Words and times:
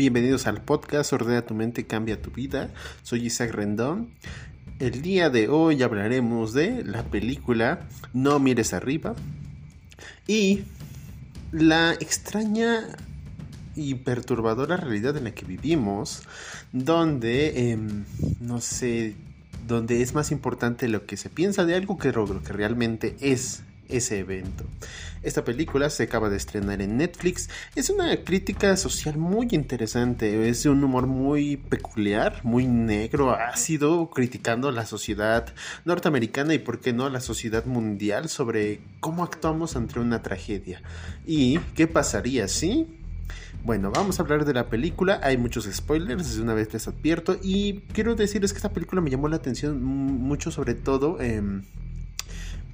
Bienvenidos 0.00 0.46
al 0.46 0.62
podcast 0.62 1.12
Ordena 1.12 1.42
tu 1.42 1.52
mente, 1.52 1.86
cambia 1.86 2.22
tu 2.22 2.30
vida. 2.30 2.70
Soy 3.02 3.26
Isaac 3.26 3.52
Rendón. 3.52 4.08
El 4.78 5.02
día 5.02 5.28
de 5.28 5.50
hoy 5.50 5.82
hablaremos 5.82 6.54
de 6.54 6.82
la 6.84 7.02
película 7.02 7.86
No 8.14 8.38
mires 8.38 8.72
arriba 8.72 9.14
y 10.26 10.62
la 11.52 11.92
extraña 11.92 12.96
y 13.76 13.96
perturbadora 13.96 14.78
realidad 14.78 15.18
en 15.18 15.24
la 15.24 15.32
que 15.32 15.44
vivimos, 15.44 16.22
donde, 16.72 17.70
em, 17.70 18.06
no 18.40 18.62
sé, 18.62 19.16
donde 19.68 20.00
es 20.00 20.14
más 20.14 20.30
importante 20.30 20.88
lo 20.88 21.04
que 21.04 21.18
se 21.18 21.28
piensa 21.28 21.66
de 21.66 21.74
algo 21.74 21.98
que 21.98 22.10
lo 22.10 22.42
que 22.42 22.54
realmente 22.54 23.16
es 23.20 23.64
ese 23.90 24.18
evento. 24.18 24.64
Esta 25.22 25.44
película 25.44 25.90
se 25.90 26.04
acaba 26.04 26.30
de 26.30 26.36
estrenar 26.36 26.80
en 26.80 26.96
Netflix. 26.96 27.50
Es 27.74 27.90
una 27.90 28.16
crítica 28.24 28.76
social 28.76 29.18
muy 29.18 29.48
interesante. 29.50 30.48
Es 30.48 30.64
un 30.64 30.82
humor 30.82 31.06
muy 31.06 31.58
peculiar, 31.58 32.40
muy 32.42 32.66
negro, 32.66 33.32
ácido, 33.32 34.08
criticando 34.08 34.70
la 34.70 34.86
sociedad 34.86 35.52
norteamericana 35.84 36.54
y, 36.54 36.58
por 36.58 36.80
qué 36.80 36.94
no, 36.94 37.08
la 37.10 37.20
sociedad 37.20 37.66
mundial 37.66 38.30
sobre 38.30 38.80
cómo 39.00 39.22
actuamos 39.22 39.76
ante 39.76 40.00
una 40.00 40.22
tragedia. 40.22 40.80
¿Y 41.26 41.58
qué 41.74 41.86
pasaría 41.86 42.48
si 42.48 42.86
bueno, 43.62 43.90
vamos 43.90 44.18
a 44.18 44.22
hablar 44.22 44.46
de 44.46 44.54
la 44.54 44.68
película. 44.68 45.20
Hay 45.22 45.36
muchos 45.36 45.68
spoilers, 45.70 46.28
desde 46.28 46.42
una 46.42 46.54
vez 46.54 46.72
les 46.72 46.88
advierto. 46.88 47.36
Y 47.42 47.80
quiero 47.92 48.14
decirles 48.14 48.52
que 48.52 48.56
esta 48.56 48.72
película 48.72 49.02
me 49.02 49.10
llamó 49.10 49.28
la 49.28 49.36
atención 49.36 49.82
mucho, 49.82 50.50
sobre 50.50 50.74
todo. 50.74 51.20
Em, 51.20 51.62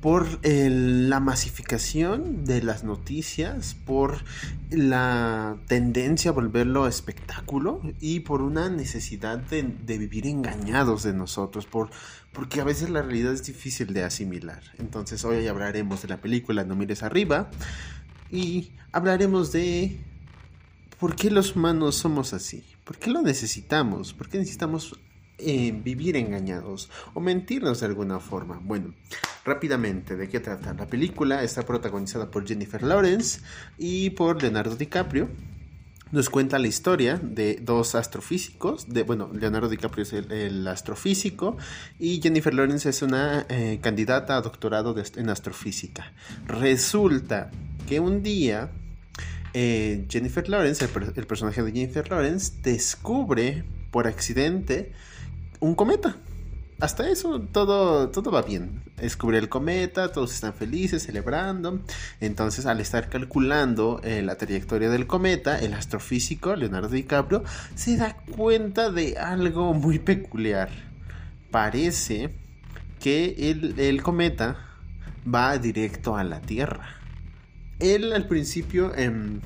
por 0.07 0.39
la 0.45 1.19
masificación 1.19 2.45
de 2.45 2.63
las 2.63 2.85
noticias, 2.85 3.75
por 3.75 4.23
la 4.71 5.57
tendencia 5.67 6.31
a 6.31 6.33
volverlo 6.33 6.87
espectáculo 6.87 7.81
y 8.01 8.21
por 8.21 8.41
una 8.41 8.69
necesidad 8.69 9.39
de, 9.39 9.65
vivir 9.99 10.29
engañados 10.29 11.03
de 11.03 11.13
nosotros, 11.13 11.67
por, 11.67 11.91
porque 12.33 12.61
a 12.61 12.65
veces 12.65 12.89
la 12.89 13.03
realidad 13.03 13.33
es 13.33 13.43
difícil 13.43 13.93
de 13.95 14.05
asimilar. 14.05 14.63
Entonces 14.79 15.25
hoy 15.25 15.45
hablaremos 15.49 16.03
de 16.03 16.07
la 16.07 16.19
película 16.19 16.63
No 16.63 16.77
mires 16.77 17.03
arriba 17.03 17.51
y 18.31 18.71
hablaremos 18.93 19.51
de 19.51 19.99
por 21.01 21.17
qué 21.17 21.33
los 21.33 21.57
humanos 21.57 21.97
somos 21.97 22.33
así, 22.33 22.63
por 22.85 22.97
qué 22.97 23.11
lo 23.11 23.23
necesitamos, 23.23 24.13
por 24.13 24.29
qué 24.29 24.39
necesitamos 24.39 24.97
vivir 25.39 26.17
engañados 26.17 26.91
o 27.15 27.21
mentirnos 27.21 27.81
de 27.81 27.87
alguna 27.87 28.21
forma. 28.21 28.61
Bueno, 28.63 28.95
rápidamente, 29.45 30.17
¿de 30.17 30.29
qué 30.29 30.41
trata? 30.41 30.75
La 30.75 30.87
película 30.87 31.43
está 31.43 31.63
protagonizada 31.63 32.31
por 32.31 32.47
Jennifer 32.47 32.83
Lawrence 32.83 33.41
y 33.79 34.11
por 34.11 34.43
Leonardo 34.43 34.77
DiCaprio. 34.77 35.29
Nos 36.13 36.31
cuenta 36.31 36.61
la 36.61 36.69
historia 36.69 37.19
de 37.21 37.59
dos 37.61 37.97
astrofísicos, 37.97 38.89
de, 38.89 39.03
bueno, 39.03 39.29
Leonardo 39.33 39.69
DiCaprio 39.69 40.05
es 40.05 40.13
el, 40.13 40.67
astrofísico 40.69 41.57
y 41.99 42.21
Jennifer 42.23 42.55
Lawrence 42.55 42.89
es 42.89 43.03
una 43.03 43.45
eh, 43.49 43.81
candidata 43.83 44.37
a 44.37 44.41
doctorado 44.41 44.95
en 45.17 45.31
astrofísica. 45.31 46.13
Resulta 46.47 47.51
que 47.89 47.99
un 47.99 48.23
día 48.23 48.71
eh, 49.53 50.07
Jennifer 50.09 50.49
Lawrence, 50.49 50.89
el 51.17 51.27
personaje 51.27 51.63
de 51.65 51.73
Jennifer 51.73 52.09
Lawrence, 52.09 52.53
descubre 52.63 53.65
por 53.91 54.07
accidente 54.07 54.93
un 55.61 55.75
cometa. 55.75 56.17
Hasta 56.79 57.09
eso 57.09 57.41
todo, 57.41 58.11
todo 58.11 58.31
va 58.31 58.43
bien. 58.43 58.83
Descubre 58.97 59.39
el 59.39 59.49
cometa, 59.49 60.13
todos 60.13 60.35
están 60.35 60.53
felices, 60.53 61.05
celebrando. 61.05 61.81
Entonces, 62.21 62.67
al 62.67 62.81
estar 62.81 63.09
calculando 63.09 64.01
eh, 64.05 64.21
la 64.23 64.37
trayectoria 64.37 64.91
del 64.91 65.07
cometa, 65.07 65.59
el 65.59 65.73
astrofísico 65.73 66.55
Leonardo 66.55 66.89
DiCaprio 66.89 67.45
se 67.75 67.97
da 67.97 68.17
cuenta 68.37 68.91
de 68.91 69.17
algo 69.17 69.73
muy 69.73 69.99
peculiar. 69.99 70.69
Parece 71.51 72.35
que 73.01 73.51
el, 73.51 73.81
el 73.81 74.03
cometa 74.03 74.59
va 75.27 75.57
directo 75.57 76.17
a 76.17 76.25
la 76.25 76.41
Tierra. 76.43 76.97
Él 77.79 78.13
al 78.13 78.29
principio... 78.29 78.95
Em, 78.95 79.41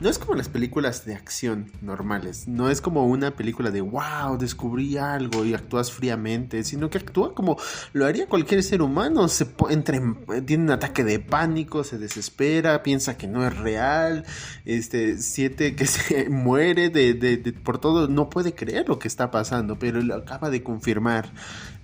no 0.00 0.08
es 0.08 0.18
como 0.18 0.34
las 0.34 0.48
películas 0.48 1.04
de 1.04 1.14
acción 1.14 1.70
normales, 1.80 2.48
no 2.48 2.68
es 2.68 2.80
como 2.80 3.06
una 3.06 3.30
película 3.36 3.70
de 3.70 3.80
wow, 3.80 4.36
descubrí 4.38 4.96
algo 4.98 5.44
y 5.44 5.54
actúas 5.54 5.92
fríamente, 5.92 6.64
sino 6.64 6.90
que 6.90 6.98
actúa 6.98 7.32
como 7.32 7.56
lo 7.92 8.04
haría 8.04 8.26
cualquier 8.26 8.62
ser 8.64 8.82
humano, 8.82 9.28
se 9.28 9.46
entre, 9.70 10.02
tiene 10.44 10.64
un 10.64 10.70
ataque 10.70 11.04
de 11.04 11.20
pánico, 11.20 11.84
se 11.84 11.98
desespera, 11.98 12.82
piensa 12.82 13.16
que 13.16 13.28
no 13.28 13.46
es 13.46 13.56
real, 13.56 14.24
este, 14.64 15.18
siente 15.18 15.76
que 15.76 15.86
se 15.86 16.28
muere 16.28 16.90
de, 16.90 17.14
de, 17.14 17.52
por 17.52 17.78
todo, 17.78 18.08
no 18.08 18.28
puede 18.28 18.52
creer 18.54 18.88
lo 18.88 18.98
que 18.98 19.08
está 19.08 19.30
pasando, 19.30 19.78
pero 19.78 20.02
lo 20.02 20.16
acaba 20.16 20.50
de 20.50 20.62
confirmar. 20.62 21.32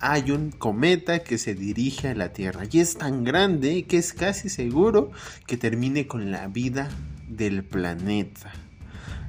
Hay 0.01 0.31
un 0.31 0.51
cometa 0.51 1.21
que 1.21 1.39
se 1.39 1.55
dirige 1.55 2.09
a 2.09 2.15
la 2.15 2.33
Tierra 2.33 2.65
y 2.71 2.81
es 2.81 2.97
tan 2.97 3.23
grande 3.23 3.85
que 3.85 3.99
es 3.99 4.15
casi 4.15 4.49
seguro 4.49 5.11
que 5.47 5.57
termine 5.57 6.07
con 6.07 6.31
la 6.31 6.49
vida 6.49 6.89
del 7.37 7.65
planeta. 7.65 8.53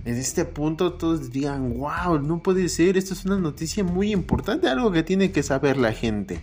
En 0.03 0.16
este 0.16 0.45
punto 0.45 0.94
todos 0.94 1.31
dirían, 1.31 1.78
wow, 1.78 2.19
no 2.19 2.41
puede 2.41 2.67
ser, 2.69 2.97
esto 2.97 3.13
es 3.13 3.23
una 3.25 3.38
noticia 3.38 3.84
muy 3.84 4.12
importante, 4.12 4.67
algo 4.67 4.91
que 4.91 5.03
tiene 5.03 5.31
que 5.31 5.44
saber 5.44 5.78
la 5.78 5.94
gente. 5.94 6.41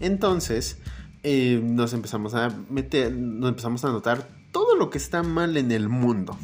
Entonces, 0.00 0.78
eh, 1.22 1.60
nos 1.64 1.94
empezamos 1.94 2.34
a 2.34 2.50
meter, 2.68 3.12
nos 3.12 3.48
empezamos 3.48 3.84
a 3.84 3.88
notar 3.88 4.28
todo 4.52 4.76
lo 4.76 4.90
que 4.90 4.98
está 4.98 5.22
mal 5.22 5.56
en 5.56 5.72
el 5.72 5.88
mundo. 5.88 6.36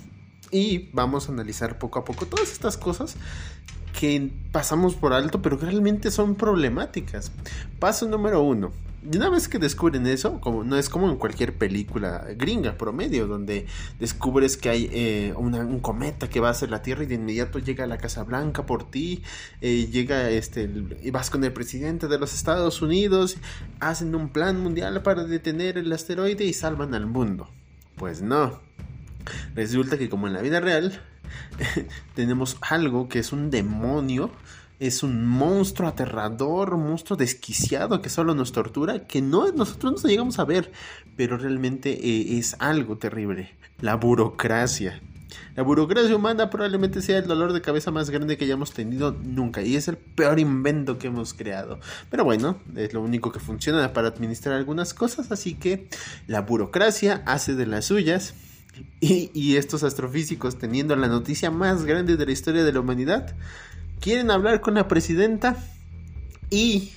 Y 0.50 0.91
vamos 0.92 1.28
a 1.28 1.32
analizar 1.32 1.78
poco 1.78 1.98
a 1.98 2.04
poco 2.04 2.26
todas 2.26 2.52
estas 2.52 2.76
cosas 2.76 3.16
que 3.98 4.31
pasamos 4.50 4.94
por 4.94 5.12
alto, 5.12 5.42
pero 5.42 5.58
que 5.58 5.66
realmente 5.66 6.10
son 6.10 6.34
problemáticas. 6.34 7.32
Paso 7.78 8.08
número 8.08 8.42
uno. 8.42 8.72
Y 9.10 9.16
una 9.16 9.30
vez 9.30 9.48
que 9.48 9.58
descubren 9.58 10.06
eso, 10.06 10.40
como 10.40 10.62
no 10.62 10.76
es 10.76 10.88
como 10.88 11.10
en 11.10 11.16
cualquier 11.16 11.58
película 11.58 12.24
gringa 12.36 12.78
promedio, 12.78 13.26
donde 13.26 13.66
descubres 13.98 14.56
que 14.56 14.68
hay 14.68 14.88
eh, 14.92 15.34
un 15.36 15.80
cometa 15.80 16.28
que 16.28 16.38
va 16.38 16.50
a 16.50 16.54
ser 16.54 16.70
la 16.70 16.82
Tierra 16.82 17.02
y 17.02 17.06
de 17.06 17.16
inmediato 17.16 17.58
llega 17.58 17.82
a 17.82 17.88
la 17.88 17.98
Casa 17.98 18.22
Blanca 18.22 18.64
por 18.64 18.88
ti, 18.88 19.24
eh, 19.60 19.88
llega 19.90 20.30
este, 20.30 20.70
y 21.02 21.10
vas 21.10 21.30
con 21.30 21.42
el 21.42 21.52
presidente 21.52 22.06
de 22.06 22.16
los 22.16 22.32
Estados 22.32 22.80
Unidos, 22.80 23.38
hacen 23.80 24.14
un 24.14 24.28
plan 24.28 24.60
mundial 24.60 25.02
para 25.02 25.24
detener 25.24 25.78
el 25.78 25.92
asteroide 25.92 26.44
y 26.44 26.52
salvan 26.52 26.94
al 26.94 27.06
mundo. 27.06 27.48
Pues 27.96 28.22
no. 28.22 28.60
Resulta 29.56 29.98
que 29.98 30.08
como 30.08 30.28
en 30.28 30.32
la 30.32 30.42
vida 30.42 30.60
real, 30.60 31.00
tenemos 32.14 32.56
algo 32.60 33.08
que 33.08 33.19
es 33.19 33.32
un 33.32 33.50
demonio 33.50 34.30
es 34.82 35.04
un 35.04 35.25
monstruo 35.25 35.88
aterrador, 35.88 36.75
un 36.75 36.88
monstruo 36.88 37.16
desquiciado 37.16 38.03
que 38.03 38.09
solo 38.09 38.34
nos 38.34 38.50
tortura, 38.50 39.06
que 39.06 39.22
no 39.22 39.53
nosotros 39.53 40.03
no 40.03 40.10
llegamos 40.10 40.41
a 40.41 40.44
ver, 40.44 40.72
pero 41.16 41.38
realmente 41.38 41.93
eh, 41.93 42.37
es 42.38 42.56
algo 42.59 42.98
terrible. 42.98 43.54
La 43.81 43.94
burocracia. 43.94 45.00
La 45.54 45.62
burocracia 45.62 46.16
humana 46.16 46.50
probablemente 46.50 47.00
sea 47.00 47.19
el 47.19 47.28
dolor 47.28 47.53
de 47.53 47.60
cabeza 47.60 47.93
más 47.93 48.10
grande 48.10 48.37
que 48.37 48.44
hayamos 48.44 48.72
tenido 48.72 49.12
nunca 49.22 49.62
y 49.62 49.76
es 49.76 49.87
el 49.87 49.98
peor 49.98 50.41
invento 50.41 50.99
que 50.99 51.06
hemos 51.06 51.32
creado. 51.32 51.78
Pero 52.10 52.25
bueno, 52.25 52.59
es 52.75 52.93
lo 52.93 53.03
único 53.03 53.31
que 53.31 53.38
funciona 53.38 53.93
para 53.93 54.09
administrar 54.09 54.56
algunas 54.56 54.94
cosas, 54.94 55.31
así 55.31 55.54
que 55.54 55.87
la 56.26 56.41
burocracia 56.41 57.22
hace 57.26 57.54
de 57.54 57.66
las 57.66 57.84
suyas. 57.84 58.34
Y, 59.00 59.31
y 59.34 59.56
estos 59.59 59.84
astrofísicos 59.84 60.59
teniendo 60.59 60.97
la 60.97 61.06
noticia 61.06 61.50
más 61.50 61.84
grande 61.84 62.16
de 62.16 62.25
la 62.25 62.32
historia 62.32 62.64
de 62.64 62.72
la 62.72 62.81
humanidad, 62.81 63.37
quieren 64.02 64.30
hablar 64.30 64.60
con 64.60 64.74
la 64.74 64.88
presidenta 64.88 65.56
y 66.50 66.92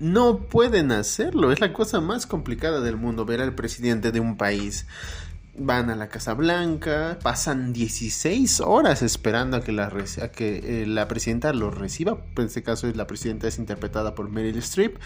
no 0.00 0.38
pueden 0.38 0.90
hacerlo. 0.90 1.52
Es 1.52 1.60
la 1.60 1.72
cosa 1.72 2.00
más 2.00 2.26
complicada 2.26 2.80
del 2.80 2.96
mundo 2.96 3.24
ver 3.24 3.40
al 3.40 3.54
presidente 3.54 4.10
de 4.10 4.18
un 4.18 4.36
país 4.36 4.86
van 5.60 5.90
a 5.90 5.96
la 5.96 6.08
Casa 6.08 6.34
Blanca, 6.34 7.18
pasan 7.22 7.72
16 7.72 8.60
horas 8.60 9.02
esperando 9.02 9.56
a 9.56 9.60
que 9.60 9.72
la, 9.72 9.90
eh, 9.92 11.06
presidenta 11.08 11.52
los 11.52 11.76
reciba. 11.76 12.18
En 12.36 12.44
este 12.44 12.62
caso, 12.62 12.90
la 12.94 13.06
presidenta 13.06 13.48
es 13.48 13.58
interpretada 13.58 14.14
por 14.14 14.30
Meryl 14.30 14.58
Streep, 14.58 14.96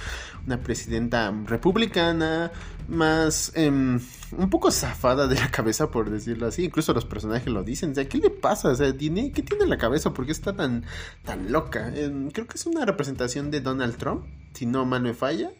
una 0.46 0.60
presidenta 0.60 1.32
republicana, 1.46 2.52
más 2.88 3.52
em, 3.54 3.98
un 4.36 4.50
poco 4.50 4.70
zafada 4.70 5.26
de 5.26 5.36
la 5.36 5.50
cabeza, 5.50 5.90
por 5.90 6.10
decirlo 6.10 6.46
así. 6.46 6.64
Incluso 6.64 6.92
los 6.92 7.04
personajes 7.04 7.48
lo 7.48 7.62
dicen. 7.62 7.94
¿qué 7.94 8.18
le 8.18 8.30
pasa? 8.30 8.68
O 8.70 8.74
sea, 8.74 8.96
¿tiene, 8.96 9.32
¿qué 9.32 9.42
tiene 9.42 9.64
en 9.64 9.70
la 9.70 9.78
cabeza? 9.78 10.12
¿Por 10.12 10.26
qué 10.26 10.32
está 10.32 10.52
tan, 10.52 10.84
tan 11.24 11.52
loca? 11.52 11.92
Creo 12.32 12.46
que 12.46 12.54
es 12.54 12.66
una 12.66 12.84
representación 12.84 13.50
de 13.50 13.60
Donald 13.60 13.96
Trump 13.96 14.24
si 14.54 14.66
no 14.66 14.84
mal 14.84 15.02
me 15.02 15.14
falla, 15.14 15.50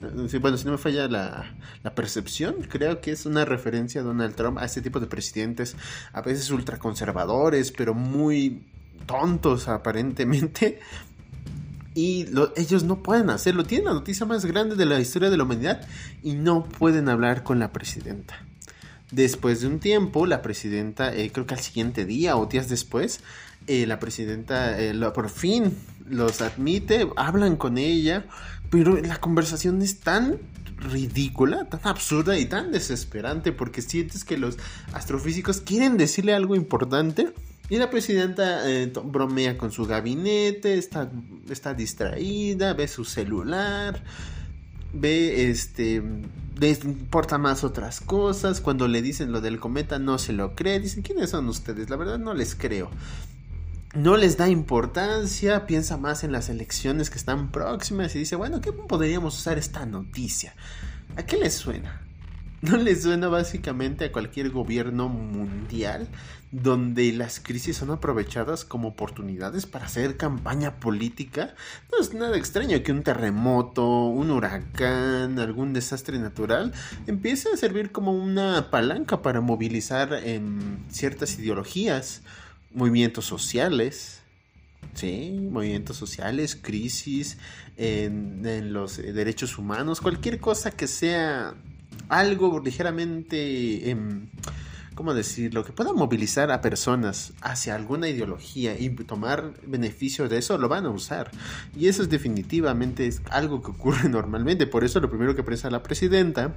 bueno, 0.41 0.59
si 0.59 0.67
no 0.67 0.73
me 0.73 0.79
falla 0.79 1.09
la, 1.09 1.55
la, 1.83 1.95
percepción, 1.95 2.57
creo 2.69 3.01
que 3.01 3.13
es 3.13 3.25
una 3.25 3.45
referencia 3.47 4.03
a 4.03 4.05
Donald 4.05 4.35
Trump, 4.35 4.59
a 4.59 4.67
este 4.67 4.83
tipo 4.83 5.01
de 5.01 5.07
presidentes, 5.07 5.77
a 6.13 6.21
veces 6.21 6.51
ultraconservadores, 6.51 7.73
pero 7.73 7.95
muy 7.95 8.63
tontos 9.07 9.69
aparentemente. 9.69 10.81
Y 11.95 12.27
ellos 12.57 12.85
no 12.85 13.03
pueden 13.03 13.29
hacerlo. 13.29 13.65
Tienen 13.65 13.87
la 13.87 13.93
noticia 13.93 14.25
más 14.25 14.47
grande 14.47 14.77
de 14.77 14.87
la 14.87 14.99
historia 14.99 15.29
de 15.29 15.37
la 15.37 15.45
humanidad 15.45 15.87
y 16.23 16.33
no 16.33 16.65
pueden 16.65 17.09
hablar 17.11 17.43
con 17.43 17.59
la 17.59 17.71
presidenta. 17.71 18.47
Después 19.13 19.61
de 19.61 19.67
un 19.67 19.79
tiempo, 19.79 20.25
la 20.25 20.41
presidenta, 20.41 21.15
eh, 21.15 21.31
creo 21.31 21.47
que 21.47 21.53
al 21.53 21.61
siguiente 21.61 22.07
día 22.07 22.39
o 22.39 22.47
días 22.47 22.71
después, 22.71 23.21
eh, 23.67 23.87
la 23.87 24.01
presidenta 24.01 24.81
eh, 24.81 24.95
por 25.15 25.29
fin 25.29 25.77
los 26.09 26.41
admite, 26.41 27.07
hablan 27.17 27.57
con 27.57 27.77
ella, 27.77 28.25
pero 28.71 28.97
la 28.97 29.21
conversación 29.21 29.83
es 29.83 30.01
tan 30.01 30.39
ridícula, 30.79 31.67
tan 31.67 31.81
absurda 31.85 32.39
y 32.39 32.47
tan 32.47 32.73
desesperante 32.73 33.53
porque 33.53 33.83
sientes 33.83 34.25
que 34.25 34.39
los 34.39 34.57
astrofísicos 34.95 35.61
quieren 35.61 35.99
decirle 35.99 36.33
algo 36.35 36.57
importante 36.57 37.35
y 37.69 37.77
la 37.77 37.91
presidenta 37.91 38.63
bromea 39.05 39.59
con 39.59 39.73
su 39.73 39.85
gabinete, 39.85 40.79
está, 40.79 41.11
está 41.51 41.75
distraída, 41.75 42.73
ve 42.73 42.89
su 42.89 43.05
celular 43.05 44.03
ve 44.93 45.51
este 45.51 46.03
les 46.59 46.85
importa 46.85 47.39
más 47.39 47.65
otras 47.65 48.01
cosas. 48.01 48.61
Cuando 48.61 48.89
le 48.89 49.03
dicen 49.03 49.33
lo 49.33 49.41
del 49.41 49.59
cometa 49.59 49.99
no 49.99 50.19
se 50.19 50.33
lo 50.33 50.55
cree. 50.55 50.81
Dicen 50.81 51.03
quiénes 51.03 51.31
son 51.31 51.49
ustedes 51.49 51.91
la 51.91 51.97
verdad 51.97 52.19
no 52.19 52.35
les 52.35 52.55
creo. 52.55 52.91
No 53.95 54.17
les 54.17 54.37
da 54.37 54.49
importancia. 54.49 55.67
Piensa 55.67 55.97
más 55.97 56.25
en 56.25 56.33
las 56.33 56.49
elecciones 56.49 57.11
que 57.11 57.19
están 57.19 57.51
próximas 57.51 58.15
y 58.15 58.21
dice 58.21 58.37
bueno 58.37 58.61
qué 58.61 58.73
podríamos 58.73 59.39
usar 59.39 59.59
esta 59.59 59.87
noticia 59.87 60.55
a 61.17 61.25
qué 61.25 61.37
les 61.37 61.55
suena 61.55 62.01
¿No 62.63 62.77
les 62.77 63.03
suena 63.03 63.27
básicamente 63.27 64.05
a 64.05 64.13
cualquier 64.13 64.51
gobierno 64.51 65.09
mundial 65.09 66.07
donde 66.53 67.11
las 67.13 67.41
crisis 67.41 67.79
son 67.79 67.91
aprovechadas 67.91 68.65
como 68.65 68.87
oportunidades 68.87 69.67
para 69.67 69.87
hacer 69.87 70.17
campaña 70.17 70.79
política? 70.79 71.57
No 71.91 71.99
es 72.01 72.15
nada 72.15 72.37
extraño 72.37 72.81
que 72.85 72.93
un 72.93 73.03
terremoto, 73.03 74.05
un 74.05 74.31
huracán, 74.31 75.41
algún 75.41 75.73
desastre 75.73 76.21
natural 76.21 76.73
empiece 77.09 77.49
a 77.53 77.57
servir 77.57 77.91
como 77.91 78.13
una 78.13 78.71
palanca 78.71 79.23
para 79.23 79.41
movilizar 79.41 80.13
en 80.13 80.85
ciertas 80.89 81.37
ideologías, 81.41 82.23
movimientos 82.73 83.25
sociales. 83.25 84.21
Sí, 84.95 85.49
movimientos 85.51 85.97
sociales, 85.97 86.55
crisis 86.55 87.39
en, 87.77 88.47
en 88.47 88.73
los 88.73 88.99
derechos 88.99 89.59
humanos, 89.59 90.01
cualquier 90.01 90.39
cosa 90.39 90.71
que 90.71 90.87
sea 90.87 91.55
algo 92.13 92.61
ligeramente, 92.61 93.91
em, 93.91 94.27
¿cómo 94.95 95.15
decirlo?, 95.15 95.65
que 95.65 95.73
pueda 95.73 95.95
movilizar 95.95 96.51
a 96.51 96.61
personas 96.61 97.33
hacia 97.41 97.75
alguna 97.75 98.07
ideología 98.07 98.79
y 98.79 98.91
tomar 98.91 99.55
beneficio 99.67 100.29
de 100.29 100.37
eso, 100.37 100.59
lo 100.59 100.69
van 100.69 100.85
a 100.85 100.91
usar. 100.91 101.31
Y 101.75 101.89
eso 101.89 102.03
es 102.03 102.11
definitivamente 102.11 103.09
algo 103.31 103.63
que 103.63 103.71
ocurre 103.71 104.09
normalmente. 104.11 104.67
Por 104.67 104.85
eso 104.85 105.01
lo 105.01 105.09
primero 105.09 105.35
que 105.35 105.43
piensa 105.43 105.71
la 105.71 105.83
presidenta 105.83 106.55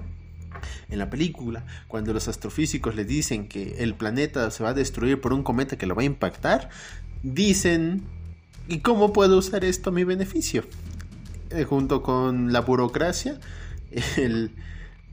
en 0.90 1.00
la 1.00 1.10
película, 1.10 1.66
cuando 1.88 2.12
los 2.12 2.28
astrofísicos 2.28 2.96
le 2.96 3.06
dicen 3.06 3.48
que 3.48 3.78
el 3.80 3.96
planeta 3.96 4.52
se 4.52 4.62
va 4.62 4.72
a 4.72 4.74
destruir 4.74 5.22
por 5.22 5.32
un 5.32 5.44
cometa 5.44 5.78
que 5.78 5.86
lo 5.86 5.96
va 5.96 6.02
a 6.02 6.06
impactar, 6.06 6.70
dicen, 7.24 8.04
¿y 8.68 8.80
cómo 8.80 9.14
puedo 9.14 9.38
usar 9.38 9.64
esto 9.64 9.90
a 9.90 9.94
mi 9.94 10.04
beneficio? 10.04 10.66
Eh, 11.50 11.64
junto 11.64 12.04
con 12.04 12.52
la 12.52 12.60
burocracia, 12.60 13.40
el 14.18 14.52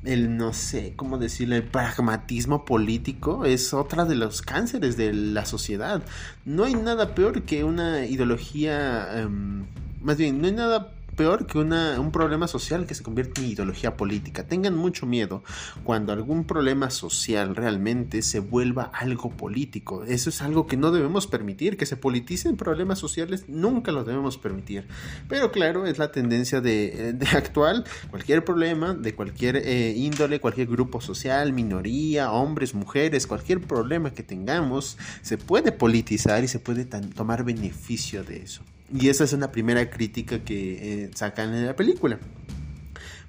el 0.04 0.36
no 0.36 0.52
sé 0.52 0.94
cómo 0.96 1.18
decirlo, 1.18 1.54
el 1.54 1.62
pragmatismo 1.62 2.64
político 2.64 3.44
es 3.44 3.72
otra 3.72 4.04
de 4.04 4.16
los 4.16 4.42
cánceres 4.42 4.96
de 4.96 5.12
la 5.12 5.44
sociedad. 5.44 6.02
No 6.44 6.64
hay 6.64 6.74
nada 6.74 7.14
peor 7.14 7.42
que 7.42 7.64
una 7.64 8.06
ideología, 8.06 9.20
em, 9.20 9.64
más 10.02 10.16
bien, 10.16 10.40
no 10.40 10.46
hay 10.46 10.52
nada 10.52 10.92
peor 11.16 11.46
que 11.46 11.58
un 11.58 12.12
problema 12.12 12.48
social 12.48 12.86
que 12.86 12.94
se 12.94 13.02
convierte 13.02 13.40
en 13.40 13.48
ideología 13.48 13.96
política. 13.96 14.44
Tengan 14.44 14.76
mucho 14.76 15.06
miedo 15.06 15.42
cuando 15.84 16.12
algún 16.12 16.44
problema 16.44 16.90
social 16.90 17.54
realmente 17.54 18.22
se 18.22 18.40
vuelva 18.40 18.90
algo 18.94 19.30
político. 19.30 20.04
Eso 20.04 20.30
es 20.30 20.42
algo 20.42 20.66
que 20.66 20.76
no 20.76 20.90
debemos 20.90 21.26
permitir, 21.26 21.76
que 21.76 21.86
se 21.86 21.96
politicen 21.96 22.56
problemas 22.56 22.98
sociales, 22.98 23.44
nunca 23.48 23.92
lo 23.92 24.04
debemos 24.04 24.38
permitir. 24.38 24.86
Pero 25.28 25.52
claro, 25.52 25.86
es 25.86 25.98
la 25.98 26.12
tendencia 26.12 26.60
de, 26.60 27.16
actual. 27.34 27.84
Cualquier 28.10 28.44
problema 28.44 28.94
de 28.94 29.14
cualquier 29.14 29.56
eh, 29.56 29.94
índole, 29.96 30.40
cualquier 30.40 30.68
grupo 30.68 31.00
social, 31.00 31.52
minoría, 31.52 32.32
hombres, 32.32 32.74
mujeres, 32.74 33.26
cualquier 33.26 33.60
problema 33.60 34.12
que 34.12 34.22
tengamos, 34.22 34.98
se 35.22 35.38
puede 35.38 35.72
politizar 35.72 36.44
y 36.44 36.48
se 36.48 36.58
puede 36.58 36.84
tomar 36.84 37.44
beneficio 37.44 38.24
de 38.24 38.38
eso. 38.38 38.62
Y 38.94 39.08
esa 39.08 39.24
es 39.24 39.32
una 39.32 39.52
primera 39.52 39.88
crítica 39.90 40.44
que 40.44 41.04
eh, 41.04 41.10
sacan 41.14 41.54
en 41.54 41.66
la 41.66 41.76
película. 41.76 42.18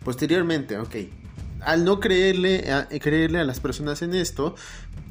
Posteriormente, 0.04 0.78
ok, 0.78 0.96
al 1.66 1.86
no 1.86 2.00
creerle 2.00 2.72
a, 2.72 2.88
creerle 2.88 3.40
a 3.40 3.44
las 3.44 3.60
personas 3.60 4.02
en 4.02 4.14
esto, 4.14 4.56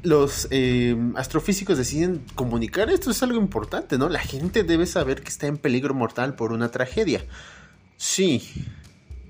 los 0.03 0.47
eh, 0.51 0.95
astrofísicos 1.15 1.77
deciden 1.77 2.21
comunicar 2.35 2.89
esto 2.89 3.11
es 3.11 3.23
algo 3.23 3.39
importante, 3.39 3.97
¿no? 3.97 4.09
La 4.09 4.19
gente 4.19 4.63
debe 4.63 4.85
saber 4.85 5.21
que 5.21 5.29
está 5.29 5.47
en 5.47 5.57
peligro 5.57 5.93
mortal 5.93 6.35
por 6.35 6.51
una 6.51 6.69
tragedia. 6.69 7.25
Sí. 7.97 8.49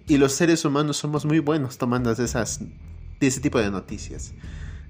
Y 0.08 0.18
los 0.18 0.34
seres 0.34 0.66
humanos 0.66 0.98
somos 0.98 1.26
muy 1.26 1.40
buenos 1.40 1.78
tomando 1.78 2.12
esas, 2.12 2.60
ese 3.20 3.40
tipo 3.40 3.60
de 3.60 3.72
noticias. 3.72 4.34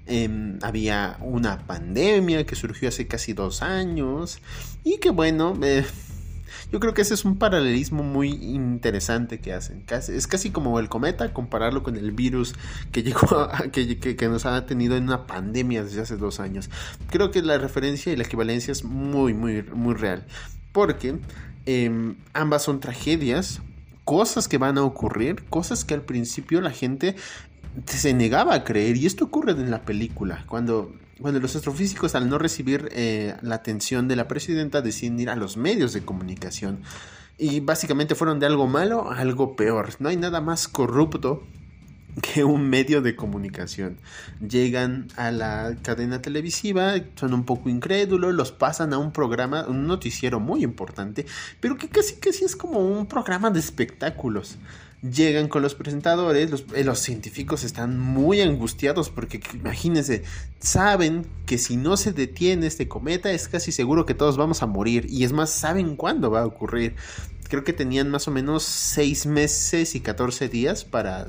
Em, 0.06 0.58
había 0.60 1.16
una 1.20 1.66
pandemia 1.66 2.44
que 2.44 2.56
surgió 2.56 2.90
hace 2.90 3.06
casi 3.06 3.32
dos 3.32 3.62
años 3.62 4.38
y 4.82 4.98
que 4.98 5.08
bueno, 5.08 5.58
eh, 5.62 5.82
yo 6.72 6.78
creo 6.78 6.92
que 6.92 7.00
ese 7.00 7.14
es 7.14 7.24
un 7.24 7.38
paralelismo 7.38 8.02
muy 8.02 8.28
interesante 8.28 9.40
que 9.40 9.54
hacen. 9.54 9.84
Es 10.08 10.26
casi 10.26 10.50
como 10.50 10.78
el 10.78 10.90
cometa, 10.90 11.32
compararlo 11.32 11.82
con 11.82 11.96
el 11.96 12.12
virus 12.12 12.54
que 12.92 13.02
llegó 13.04 13.48
que, 13.72 14.28
nos 14.28 14.44
ha 14.44 14.66
tenido 14.66 14.94
en 14.96 15.04
una 15.04 15.26
pandemia 15.26 15.84
desde 15.84 16.02
hace 16.02 16.16
dos 16.18 16.38
años. 16.38 16.68
Creo 17.08 17.30
que 17.30 17.40
la 17.40 17.56
referencia 17.56 18.12
y 18.12 18.16
la 18.16 18.24
equivalencia 18.24 18.72
es 18.72 18.84
muy, 18.84 19.32
muy, 19.32 19.62
muy 19.62 19.94
real. 19.94 20.26
Porque 20.72 21.18
em, 21.64 22.16
ambas 22.34 22.62
son 22.62 22.80
tragedias, 22.80 23.62
cosas 24.04 24.48
que 24.48 24.58
van 24.58 24.76
a 24.76 24.82
ocurrir, 24.82 25.44
cosas 25.44 25.86
que 25.86 25.94
al 25.94 26.02
principio 26.02 26.60
la 26.60 26.72
gente 26.72 27.16
se 27.86 28.14
negaba 28.14 28.54
a 28.54 28.64
creer. 28.64 28.96
Y 28.96 29.06
esto 29.06 29.24
ocurre 29.24 29.52
en 29.52 29.70
la 29.70 29.82
película, 29.82 30.44
cuando 30.46 30.92
bueno, 31.20 31.38
los 31.38 31.54
astrofísicos 31.54 32.14
al 32.14 32.28
no 32.28 32.38
recibir 32.38 32.88
eh, 32.92 33.36
la 33.42 33.56
atención 33.56 34.08
de 34.08 34.16
la 34.16 34.26
presidenta 34.26 34.82
deciden 34.82 35.20
ir 35.20 35.30
a 35.30 35.36
los 35.36 35.56
medios 35.56 35.92
de 35.92 36.02
comunicación. 36.02 36.80
Y 37.38 37.60
básicamente 37.60 38.14
fueron 38.14 38.38
de 38.40 38.46
algo 38.46 38.66
malo 38.66 39.10
a 39.10 39.18
algo 39.18 39.56
peor. 39.56 39.90
No 39.98 40.08
hay 40.08 40.16
nada 40.16 40.40
más 40.40 40.68
corrupto 40.68 41.42
que 42.22 42.44
un 42.44 42.68
medio 42.68 43.02
de 43.02 43.16
comunicación. 43.16 43.98
Llegan 44.40 45.08
a 45.16 45.30
la 45.30 45.76
cadena 45.82 46.22
televisiva, 46.22 46.94
son 47.16 47.34
un 47.34 47.44
poco 47.44 47.68
incrédulos, 47.68 48.34
los 48.34 48.52
pasan 48.52 48.92
a 48.92 48.98
un 48.98 49.12
programa, 49.12 49.66
un 49.66 49.86
noticiero 49.86 50.40
muy 50.40 50.62
importante, 50.62 51.26
pero 51.60 51.76
que 51.76 51.88
casi 51.88 52.16
casi 52.16 52.44
es 52.44 52.54
como 52.54 52.80
un 52.80 53.06
programa 53.06 53.50
de 53.50 53.58
espectáculos 53.60 54.58
llegan 55.10 55.48
con 55.48 55.62
los 55.62 55.74
presentadores, 55.74 56.50
los, 56.50 56.64
eh, 56.74 56.84
los, 56.84 56.98
científicos 56.98 57.64
están 57.64 57.98
muy 57.98 58.40
angustiados 58.40 59.10
porque 59.10 59.40
imagínense, 59.52 60.22
saben 60.58 61.26
que 61.46 61.58
si 61.58 61.76
no 61.76 61.96
se 61.96 62.12
detiene 62.12 62.66
este 62.66 62.88
cometa 62.88 63.30
es 63.32 63.48
casi 63.48 63.72
seguro 63.72 64.06
que 64.06 64.14
todos 64.14 64.36
vamos 64.36 64.62
a 64.62 64.66
morir 64.66 65.06
y 65.10 65.24
es 65.24 65.32
más, 65.32 65.50
saben 65.50 65.96
cuándo 65.96 66.30
va 66.30 66.40
a 66.40 66.46
ocurrir. 66.46 66.94
Creo 67.48 67.64
que 67.64 67.74
tenían 67.74 68.10
más 68.10 68.26
o 68.26 68.30
menos 68.30 68.62
6 68.62 69.26
meses 69.26 69.94
y 69.94 70.00
14 70.00 70.48
días 70.48 70.84
para, 70.84 71.28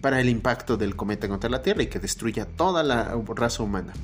para 0.00 0.20
el 0.20 0.28
impacto 0.28 0.76
del 0.76 0.94
cometa 0.94 1.28
contra 1.28 1.48
la 1.48 1.62
Tierra 1.62 1.82
y 1.82 1.86
que 1.86 1.98
destruya 1.98 2.44
toda 2.44 2.82
la 2.82 3.16
raza 3.34 3.62
humana. 3.62 3.94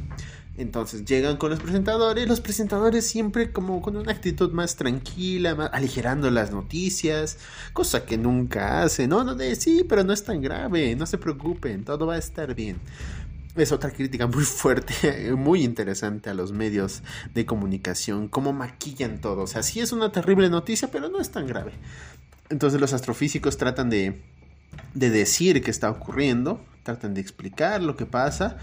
Entonces 0.56 1.04
llegan 1.04 1.36
con 1.36 1.50
los 1.50 1.58
presentadores, 1.58 2.28
los 2.28 2.40
presentadores 2.40 3.04
siempre 3.04 3.50
como 3.50 3.82
con 3.82 3.96
una 3.96 4.12
actitud 4.12 4.52
más 4.52 4.76
tranquila, 4.76 5.50
aligerando 5.72 6.30
las 6.30 6.52
noticias, 6.52 7.38
cosa 7.72 8.04
que 8.04 8.16
nunca 8.16 8.82
hacen, 8.82 9.10
no, 9.10 9.24
no, 9.24 9.34
de 9.34 9.56
sí, 9.56 9.84
pero 9.88 10.04
no 10.04 10.12
es 10.12 10.22
tan 10.22 10.40
grave, 10.40 10.94
no 10.94 11.06
se 11.06 11.18
preocupen, 11.18 11.84
todo 11.84 12.06
va 12.06 12.14
a 12.14 12.18
estar 12.18 12.54
bien. 12.54 12.76
Es 13.56 13.72
otra 13.72 13.90
crítica 13.90 14.28
muy 14.28 14.44
fuerte, 14.44 15.32
muy 15.36 15.64
interesante 15.64 16.30
a 16.30 16.34
los 16.34 16.52
medios 16.52 17.02
de 17.34 17.46
comunicación, 17.46 18.28
cómo 18.28 18.52
maquillan 18.52 19.20
todo, 19.20 19.42
o 19.42 19.46
sea, 19.48 19.64
sí 19.64 19.80
es 19.80 19.90
una 19.90 20.12
terrible 20.12 20.50
noticia, 20.50 20.88
pero 20.88 21.08
no 21.08 21.20
es 21.20 21.30
tan 21.30 21.48
grave. 21.48 21.72
Entonces 22.48 22.80
los 22.80 22.92
astrofísicos 22.92 23.56
tratan 23.56 23.90
de, 23.90 24.22
de 24.94 25.10
decir 25.10 25.62
qué 25.64 25.70
está 25.72 25.90
ocurriendo, 25.90 26.64
tratan 26.84 27.14
de 27.14 27.20
explicar 27.20 27.82
lo 27.82 27.96
que 27.96 28.06
pasa, 28.06 28.58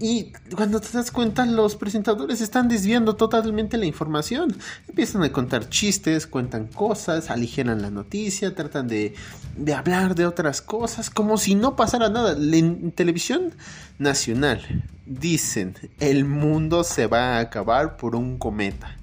y 0.00 0.32
cuando 0.54 0.80
te 0.80 0.88
das 0.92 1.10
cuenta, 1.10 1.46
los 1.46 1.76
presentadores 1.76 2.40
están 2.40 2.68
desviando 2.68 3.14
totalmente 3.14 3.78
la 3.78 3.86
información. 3.86 4.54
Empiezan 4.88 5.22
a 5.22 5.32
contar 5.32 5.68
chistes, 5.68 6.26
cuentan 6.26 6.66
cosas, 6.66 7.30
aligeran 7.30 7.80
la 7.80 7.90
noticia, 7.90 8.54
tratan 8.54 8.88
de, 8.88 9.14
de 9.56 9.74
hablar 9.74 10.14
de 10.14 10.26
otras 10.26 10.60
cosas, 10.60 11.10
como 11.10 11.38
si 11.38 11.54
no 11.54 11.76
pasara 11.76 12.08
nada. 12.08 12.36
En 12.36 12.90
televisión 12.90 13.52
nacional 13.98 14.84
dicen, 15.06 15.74
el 16.00 16.24
mundo 16.24 16.82
se 16.82 17.06
va 17.06 17.36
a 17.36 17.40
acabar 17.40 17.96
por 17.96 18.16
un 18.16 18.36
cometa. 18.36 18.96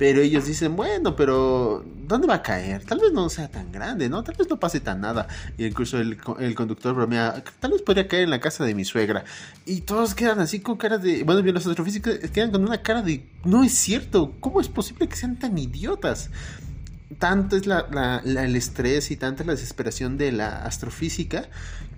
Pero 0.00 0.22
ellos 0.22 0.46
dicen, 0.46 0.76
bueno, 0.76 1.14
pero 1.14 1.84
¿dónde 2.08 2.26
va 2.26 2.36
a 2.36 2.42
caer? 2.42 2.82
Tal 2.86 3.00
vez 3.00 3.12
no 3.12 3.28
sea 3.28 3.50
tan 3.50 3.70
grande, 3.70 4.08
¿no? 4.08 4.24
Tal 4.24 4.34
vez 4.34 4.48
no 4.48 4.58
pase 4.58 4.80
tan 4.80 5.02
nada. 5.02 5.28
Y 5.58 5.66
incluso 5.66 5.98
el, 5.98 6.16
el 6.38 6.54
conductor 6.54 6.94
bromea, 6.94 7.44
tal 7.58 7.72
vez 7.72 7.82
podría 7.82 8.08
caer 8.08 8.22
en 8.22 8.30
la 8.30 8.40
casa 8.40 8.64
de 8.64 8.74
mi 8.74 8.86
suegra. 8.86 9.26
Y 9.66 9.82
todos 9.82 10.14
quedan 10.14 10.38
así 10.38 10.60
con 10.60 10.78
cara 10.78 10.96
de, 10.96 11.22
bueno, 11.24 11.42
bien 11.42 11.54
los 11.54 11.66
astrofísicos 11.66 12.14
quedan 12.32 12.50
con 12.50 12.64
una 12.64 12.80
cara 12.80 13.02
de, 13.02 13.28
no 13.44 13.62
es 13.62 13.74
cierto, 13.74 14.32
¿cómo 14.40 14.62
es 14.62 14.68
posible 14.68 15.06
que 15.06 15.16
sean 15.16 15.38
tan 15.38 15.58
idiotas? 15.58 16.30
tanto 17.18 17.56
es 17.56 17.66
la, 17.66 18.22
el 18.24 18.56
estrés 18.56 19.10
y 19.10 19.16
tanta 19.16 19.44
la 19.44 19.52
desesperación 19.52 20.16
de 20.16 20.32
la 20.32 20.64
astrofísica 20.64 21.48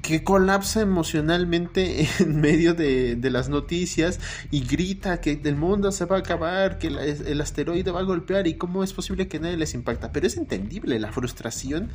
que 0.03 0.25
colapsa 0.25 0.81
emocionalmente 0.81 2.09
en 2.19 2.41
medio 2.41 2.75
de, 2.75 3.17
las 3.31 3.49
noticias 3.49 4.21
y 4.51 4.61
grita 4.67 5.21
que 5.21 5.41
el 5.43 5.57
mundo 5.57 5.93
se 5.93 6.05
va 6.05 6.17
a 6.17 6.19
acabar, 6.19 6.79
que 6.79 6.89
el 6.89 7.41
asteroide 7.41 7.91
va 7.93 8.01
a 8.01 8.05
golpear 8.05 8.47
y 8.47 8.55
cómo 8.55 8.85
es 8.85 8.93
posible 8.93 9.29
que 9.29 9.39
nadie 9.39 9.57
les 9.57 9.75
impacta. 9.75 10.13
Pero 10.13 10.27
es 10.27 10.37
entendible, 10.37 10.99
la 10.99 11.13
frustración 11.13 11.89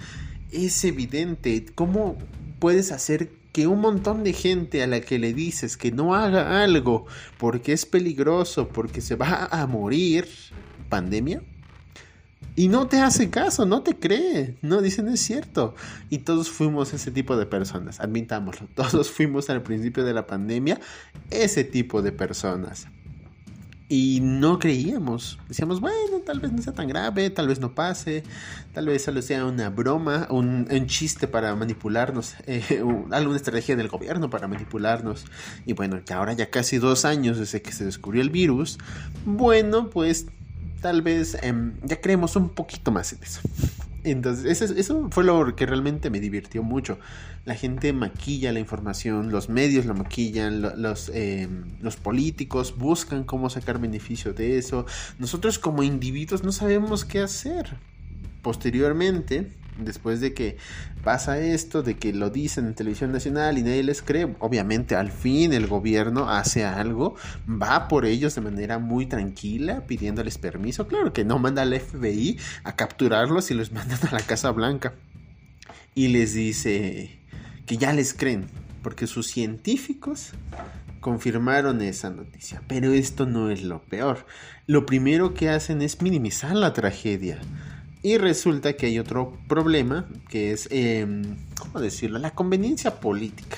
es 0.52 0.84
evidente. 0.86 1.66
¿Cómo 1.76 2.18
puedes 2.60 2.92
hacer 2.92 3.30
que 3.52 3.68
un 3.68 3.82
montón 3.82 4.24
de 4.24 4.34
gente 4.34 4.82
a 4.82 4.88
la 4.88 5.02
que 5.02 5.20
le 5.20 5.34
dices 5.34 5.78
que 5.78 5.92
no 5.92 6.16
haga 6.16 6.64
algo 6.64 7.06
porque 7.38 7.74
es 7.74 7.86
peligroso, 7.86 8.70
porque 8.70 9.02
se 9.02 9.16
va 9.16 9.46
a 9.52 9.68
morir, 9.68 10.28
pandemia? 10.90 11.42
Y 12.58 12.70
no 12.70 12.88
te 12.88 13.00
hace 13.02 13.30
caso, 13.30 13.68
no 13.68 13.84
te 13.84 14.00
cree, 14.00 14.58
no 14.64 14.82
dicen 14.82 15.08
es 15.10 15.22
cierto. 15.22 15.76
Y 16.10 16.18
todos 16.18 16.50
fuimos 16.50 16.92
ese 16.92 17.12
tipo 17.12 17.38
de 17.38 17.46
personas, 17.46 18.00
admitámoslo. 18.00 18.68
Todos 18.76 19.12
fuimos 19.12 19.52
al 19.52 19.62
principio 19.62 20.04
de 20.04 20.16
la 20.16 20.26
pandemia 20.26 20.80
ese 21.30 21.64
tipo 21.64 22.02
de 22.02 22.12
personas. 22.12 22.88
Y 23.90 24.22
no 24.24 24.58
creíamos. 24.58 25.38
Decíamos, 25.48 25.80
bueno, 25.80 26.22
tal 26.26 26.40
vez 26.40 26.52
no 26.52 26.64
sea 26.64 26.74
tan 26.74 26.88
grave, 26.88 27.30
tal 27.30 27.48
vez 27.48 27.60
no 27.60 27.76
pase, 27.76 28.24
tal 28.74 28.88
vez 28.88 29.04
solo 29.04 29.22
sea 29.22 29.46
una 29.46 29.70
broma, 29.70 30.28
un, 30.32 30.66
chiste 30.88 31.28
para 31.28 31.56
manipularnos, 31.56 32.34
eh, 32.48 32.84
alguna 33.12 33.38
estrategia 33.38 33.76
del 33.76 33.88
gobierno 33.88 34.32
para 34.32 34.48
manipularnos. 34.48 35.26
Y 35.68 35.74
bueno, 35.74 36.02
que 36.04 36.12
ahora 36.12 36.34
ya 36.34 36.50
casi 36.50 36.80
dos 36.80 37.06
años 37.06 37.38
desde 37.38 37.62
que 37.62 37.72
se 37.72 37.86
descubrió 37.86 38.24
el 38.24 38.32
virus, 38.32 38.80
bueno, 39.26 39.92
pues 39.92 40.26
tal 40.88 41.02
vez 41.02 41.38
em, 41.42 41.74
ya 41.84 42.00
creemos 42.00 42.38
un 42.38 42.48
poquito 42.48 42.94
más 42.94 43.12
en 43.12 43.20
eso. 43.22 43.42
Entonces, 44.06 44.62
eso, 44.62 45.10
fue 45.12 45.26
lo 45.26 45.54
que 45.54 45.66
realmente 45.66 46.10
me 46.10 46.22
divirtió 46.22 46.64
mucho. 46.64 46.98
La 47.44 47.56
gente 47.56 47.92
maquilla 47.92 48.54
la 48.54 48.62
información, 48.62 49.30
los 49.30 49.50
medios 49.50 49.86
la 49.86 49.94
maquillan, 49.94 50.62
los, 50.82 51.12
em, 51.14 51.66
los 51.82 51.98
políticos 51.98 52.78
buscan 52.78 53.26
cómo 53.26 53.50
sacar 53.50 53.80
beneficio 53.80 54.32
de 54.32 54.58
eso. 54.58 54.86
Nosotros 55.20 55.60
como 55.60 55.84
individuos 55.84 56.46
no 56.46 56.54
sabemos 56.54 57.04
qué 57.04 57.20
hacer. 57.20 57.76
Posteriormente, 58.42 59.52
después 59.78 60.22
de 60.22 60.34
que 60.34 60.58
pasa 61.04 61.40
esto, 61.40 61.84
de 61.84 61.96
que 61.96 62.14
lo 62.14 62.30
dicen 62.30 62.68
en 62.68 62.76
televisión 62.76 63.12
nacional 63.12 63.58
y 63.58 63.64
nadie 63.64 63.84
les 63.84 64.02
cree, 64.02 64.36
obviamente 64.40 64.96
al 64.96 65.12
fin 65.12 65.54
el 65.54 65.68
gobierno 65.68 66.30
hace 66.30 66.66
algo, 66.66 67.16
va 67.50 67.88
por 67.88 68.06
ellos 68.06 68.36
de 68.36 68.42
manera 68.42 68.80
muy 68.80 69.06
tranquila, 69.06 69.86
pidiéndoles 69.88 70.38
permiso, 70.38 70.88
claro 70.88 71.14
que 71.14 71.26
no 71.26 71.40
manda 71.40 71.62
al 71.62 71.80
FBI 71.80 72.40
a 72.64 72.76
capturarlos 72.76 73.52
y 73.52 73.54
los 73.54 73.72
mandan 73.78 74.00
a 74.08 74.12
la 74.12 74.22
Casa 74.22 74.52
Blanca. 74.52 74.94
Y 75.96 76.10
les 76.10 76.34
dice 76.34 77.20
que 77.66 77.78
ya 77.78 77.92
les 77.92 78.14
creen, 78.14 78.46
porque 78.84 79.08
sus 79.08 79.28
científicos 79.28 80.34
confirmaron 81.00 81.82
esa 81.82 82.10
noticia. 82.10 82.62
Pero 82.68 82.92
esto 82.92 83.26
no 83.26 83.50
es 83.50 83.64
lo 83.64 83.82
peor. 83.82 84.26
Lo 84.66 84.86
primero 84.86 85.34
que 85.34 85.50
hacen 85.50 85.82
es 85.82 86.02
minimizar 86.02 86.56
la 86.56 86.74
tragedia. 86.74 87.40
Y 88.04 88.18
resulta 88.18 88.74
que 88.74 88.88
hay 88.88 89.00
otro 89.00 89.38
problema 89.48 90.08
que 90.30 90.52
es, 90.52 90.68
em, 90.72 91.38
¿cómo 91.60 91.80
decirlo? 91.80 92.20
La 92.20 92.32
conveniencia 92.32 93.00
política. 93.00 93.58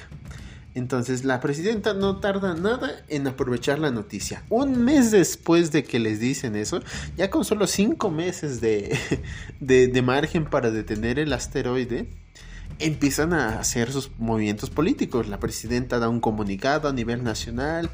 Entonces 0.76 1.26
la 1.26 1.42
presidenta 1.42 1.94
no 1.94 2.18
tarda 2.20 2.54
nada 2.54 3.04
en 3.10 3.28
aprovechar 3.28 3.80
la 3.80 3.92
noticia. 3.92 4.44
Un 4.50 4.84
mes 4.84 5.12
después 5.12 5.72
de 5.72 5.84
que 5.84 6.00
les 6.00 6.20
dicen 6.20 6.56
eso, 6.56 6.82
ya 7.18 7.30
con 7.30 7.44
solo 7.44 7.68
cinco 7.68 8.10
meses 8.12 8.62
de, 8.62 8.98
de 9.60 10.02
margen 10.02 10.46
para 10.46 10.72
detener 10.72 11.20
el 11.20 11.34
asteroide, 11.34 12.08
empiezan 12.80 13.34
a 13.34 13.60
hacer 13.60 13.92
sus 13.92 14.12
movimientos 14.18 14.70
políticos. 14.70 15.28
La 15.28 15.40
presidenta 15.40 16.00
da 16.00 16.10
un 16.10 16.22
comunicado 16.22 16.88
a 16.88 16.94
nivel 16.94 17.24
nacional, 17.24 17.90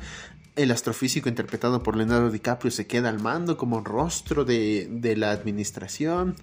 el 0.56 0.72
astrofísico 0.72 1.30
interpretado 1.30 1.84
por 1.84 1.98
Leonardo 1.98 2.32
DiCaprio 2.32 2.72
se 2.72 2.88
queda 2.88 3.10
al 3.10 3.20
mando 3.20 3.58
como 3.58 3.82
rostro 3.82 4.46
de, 4.46 5.14
la 5.18 5.32
administración. 5.32 6.36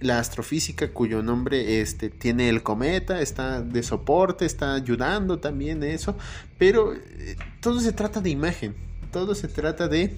La 0.00 0.20
astrofísica 0.20 0.92
cuyo 0.92 1.22
nombre 1.22 1.80
este, 1.80 2.08
tiene 2.08 2.48
el 2.48 2.62
cometa, 2.62 3.20
está 3.20 3.60
de 3.60 3.82
soporte, 3.82 4.46
está 4.46 4.74
ayudando 4.74 5.40
también 5.40 5.82
eso. 5.82 6.16
Pero 6.56 6.94
eh, 6.94 7.36
todo 7.60 7.80
se 7.80 7.92
trata 7.92 8.20
de 8.20 8.30
imagen, 8.30 8.76
todo 9.12 9.34
se 9.34 9.48
trata 9.48 9.88
de 9.88 10.16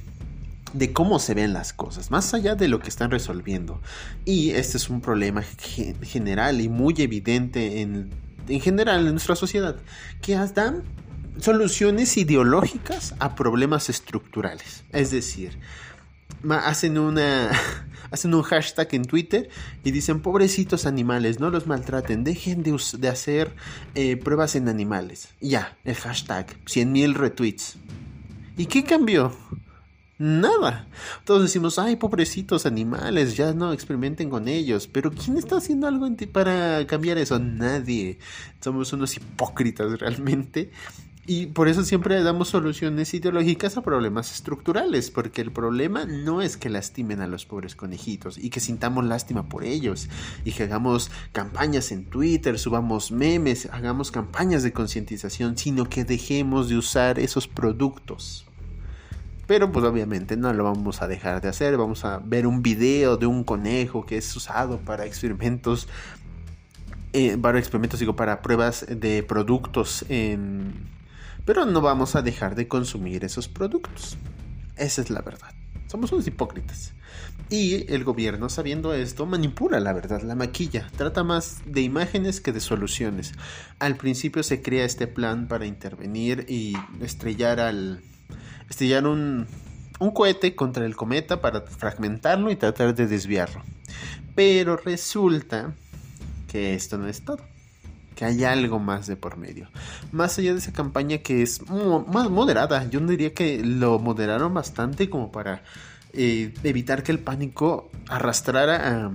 de 0.73 0.93
cómo 0.93 1.19
se 1.19 1.35
ven 1.35 1.53
las 1.53 1.73
cosas, 1.73 2.13
más 2.13 2.33
allá 2.33 2.55
de 2.55 2.69
lo 2.69 2.79
que 2.79 2.89
están 2.89 3.11
resolviendo. 3.11 3.81
Y 4.25 4.51
este 4.51 4.77
es 4.77 4.89
un 4.89 5.01
problema 5.01 5.43
general 6.03 6.61
y 6.61 6.69
muy 6.69 6.95
evidente 6.99 7.81
en, 7.81 8.11
en 8.47 8.61
general 8.61 9.05
en 9.05 9.13
nuestra 9.13 9.35
sociedad, 9.35 9.77
que 10.23 10.35
dan 10.55 10.85
soluciones 11.39 12.17
ideológicas 12.17 13.15
a 13.19 13.35
problemas 13.35 13.89
estructurales. 13.89 14.85
Es 14.93 15.11
decir, 15.11 15.59
hacen 16.49 16.99
una 16.99 17.51
hacen 18.11 18.35
un 18.35 18.43
hashtag 18.43 18.89
en 18.93 19.05
Twitter 19.05 19.49
y 19.85 19.91
dicen 19.91 20.21
pobrecitos 20.21 20.87
animales, 20.87 21.41
no 21.41 21.51
los 21.51 21.67
maltraten, 21.67 22.25
dejen 22.25 22.63
de, 22.63 22.79
de 22.99 23.09
hacer 23.09 23.55
eh, 23.95 24.17
pruebas 24.17 24.57
en 24.57 24.69
animales. 24.69 25.29
Ya, 25.41 25.77
el 25.85 25.95
hashtag, 25.95 26.47
100.000 26.65 27.15
retweets. 27.15 27.77
¿Y 28.57 28.67
qué 28.67 28.85
cambió? 28.85 29.35
Nada. 30.19 30.87
Todos 31.25 31.41
decimos, 31.41 31.79
ay, 31.79 31.97
pobrecitos 31.97 32.67
animales, 32.67 33.39
ya 33.39 33.55
no 33.55 33.73
experimenten 33.73 34.29
con 34.29 34.49
ellos. 34.49 34.87
Pero 34.87 35.11
¿quién 35.11 35.39
está 35.39 35.57
haciendo 35.57 35.87
algo 35.87 36.07
para 36.31 36.87
cambiar 36.87 37.17
eso? 37.17 37.39
Nadie. 37.39 38.19
Somos 38.61 38.93
unos 38.93 39.17
hipócritas 39.17 39.99
realmente. 39.99 40.73
Y 41.33 41.47
por 41.47 41.69
eso 41.69 41.85
siempre 41.85 42.21
damos 42.25 42.49
soluciones 42.49 43.15
ideológicas 43.15 43.77
a 43.77 43.83
problemas 43.83 44.35
estructurales, 44.35 45.13
porque 45.13 45.41
el 45.41 45.53
problema 45.53 46.05
no 46.05 46.43
es 46.43 46.57
que 46.57 46.69
lastimen 46.69 47.21
a 47.21 47.29
los 47.29 47.47
pobres 47.47 47.77
conejitos 47.77 48.37
y 48.37 48.51
que 48.51 48.59
sintamos 48.59 49.05
lástima 49.05 49.49
por 49.49 49.63
ellos 49.63 50.09
y 50.45 50.51
que 50.51 50.65
hagamos 50.65 51.13
campañas 51.31 51.93
en 51.93 52.05
Twitter, 52.07 52.59
subamos 52.59 53.13
memes, 53.13 53.69
hagamos 53.71 54.11
campañas 54.11 54.65
de 54.65 54.73
concientización, 54.73 55.57
sino 55.57 55.89
que 55.89 56.03
dejemos 56.03 56.69
de 56.69 56.79
usar 56.79 57.21
esos 57.21 57.47
productos. 57.47 58.45
Pero 59.47 59.71
pues 59.71 59.85
obviamente 59.85 60.37
no 60.37 60.53
lo 60.53 60.65
vamos 60.65 61.01
a 61.01 61.07
dejar 61.07 61.41
de 61.43 61.47
hacer, 61.47 61.77
vamos 61.77 62.05
a 62.05 62.19
ver 62.19 62.45
un 62.45 62.61
video 62.61 63.17
de 63.17 63.27
un 63.27 63.45
conejo 63.45 64.05
que 64.05 64.17
es 64.17 64.35
usado 64.35 64.79
para 64.79 65.07
experimentos 65.07 65.87
eh, 67.13 67.39
para 67.39 67.61
experimentos, 67.61 68.01
digo, 68.01 68.17
para 68.17 68.43
pruebas 68.43 68.85
de 68.89 69.23
productos 69.23 70.05
en 70.09 70.91
pero 71.45 71.67
no 71.67 71.81
vamos 71.81 72.17
a 72.17 72.23
dejar 72.23 72.55
de 72.55 72.69
consumir 72.69 73.25
esos 73.25 73.49
productos. 73.49 74.17
Esa 74.77 75.03
es 75.03 75.11
la 75.11 75.23
verdad. 75.23 75.53
Somos 75.87 76.13
unos 76.13 76.27
hipócritas. 76.27 76.93
Y 77.49 77.93
el 77.93 78.05
gobierno, 78.05 78.49
sabiendo 78.49 78.95
esto, 78.95 79.27
manipula 79.27 79.81
la 79.81 79.93
verdad, 79.93 80.23
la 80.23 80.37
maquilla, 80.37 80.89
trata 80.97 81.25
más 81.25 81.63
de 81.67 81.81
imágenes 81.81 82.41
que 82.41 82.53
de 82.53 82.61
soluciones. 82.61 83.33
Al 83.81 83.97
principio 83.97 84.45
se 84.45 84.63
crea 84.63 84.85
este 84.85 85.09
plan 85.09 85.49
para 85.49 85.67
intervenir 85.67 86.47
y 86.49 86.75
estrellar 87.01 87.59
al. 87.59 88.01
estrellar 88.69 89.07
un, 89.07 89.49
un 89.99 90.11
cohete 90.13 90.55
contra 90.55 90.87
el 90.87 90.95
cometa 90.95 91.41
para 91.41 91.63
fragmentarlo 91.63 92.53
y 92.53 92.57
tratar 92.57 92.95
de 92.95 93.09
desviarlo. 93.09 93.63
Pero 94.37 94.77
resulta 94.77 95.75
que 96.47 96.75
esto 96.75 96.99
no 96.99 97.09
es 97.09 97.25
todo 97.25 97.41
que 98.21 98.27
hay 98.27 98.45
algo 98.45 98.79
más 98.79 99.07
de 99.07 99.17
por 99.17 99.39
medio. 99.39 99.71
Más 100.13 100.39
allá 100.39 100.53
de 100.53 100.59
esa 100.59 100.75
campaña 100.75 101.19
que 101.19 101.41
es 101.41 101.63
más 101.71 102.29
moderada, 102.29 102.87
yo 102.91 103.01
diría 103.01 103.33
que 103.33 103.65
lo 103.65 103.99
moderaron 103.99 104.53
bastante 104.53 105.09
como 105.09 105.33
para 105.33 105.63
eh, 106.13 106.53
evitar 106.63 107.03
que 107.03 107.13
el 107.13 107.19
pánico 107.19 107.91
arrastrara 108.09 109.07
a, 109.07 109.13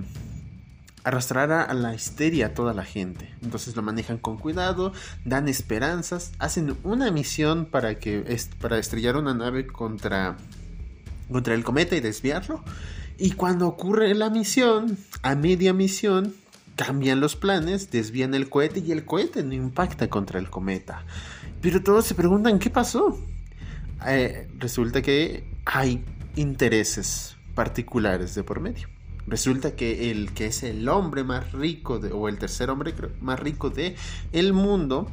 arrastrara 1.04 1.62
a 1.62 1.72
la 1.72 1.94
histeria 1.94 2.46
a 2.46 2.54
toda 2.54 2.74
la 2.74 2.84
gente. 2.84 3.32
Entonces 3.44 3.76
lo 3.76 3.82
manejan 3.82 4.18
con 4.18 4.38
cuidado, 4.38 4.92
dan 5.24 5.46
esperanzas, 5.46 6.32
hacen 6.40 6.76
una 6.82 7.12
misión 7.12 7.66
para 7.66 8.00
que 8.00 8.24
para 8.60 8.76
estrellar 8.76 9.16
una 9.16 9.34
nave 9.34 9.68
contra 9.68 10.36
contra 11.30 11.54
el 11.54 11.62
cometa 11.62 11.94
y 11.94 12.00
desviarlo. 12.00 12.64
Y 13.18 13.30
cuando 13.30 13.68
ocurre 13.68 14.12
la 14.16 14.30
misión, 14.30 14.98
a 15.22 15.36
media 15.36 15.72
misión, 15.72 16.34
cambian 16.76 17.20
los 17.20 17.34
planes, 17.34 17.90
desvían 17.90 18.34
el 18.34 18.48
cohete 18.48 18.80
y 18.80 18.92
el 18.92 19.04
cohete 19.04 19.42
no 19.42 19.54
impacta 19.54 20.08
contra 20.08 20.38
el 20.38 20.50
cometa. 20.50 21.04
Pero 21.60 21.82
todos 21.82 22.06
se 22.06 22.14
preguntan 22.14 22.58
qué 22.58 22.70
pasó. 22.70 23.18
Eh, 24.06 24.48
resulta 24.58 25.02
que 25.02 25.52
hay 25.64 26.04
intereses 26.36 27.36
particulares 27.54 28.34
de 28.34 28.44
por 28.44 28.60
medio. 28.60 28.88
Resulta 29.26 29.74
que 29.74 30.12
el 30.12 30.32
que 30.32 30.46
es 30.46 30.62
el 30.62 30.88
hombre 30.88 31.24
más 31.24 31.50
rico 31.52 31.94
o 32.12 32.28
el 32.28 32.38
tercer 32.38 32.70
hombre 32.70 32.94
más 33.20 33.40
rico 33.40 33.70
de 33.70 33.96
el 34.30 34.52
mundo 34.52 35.10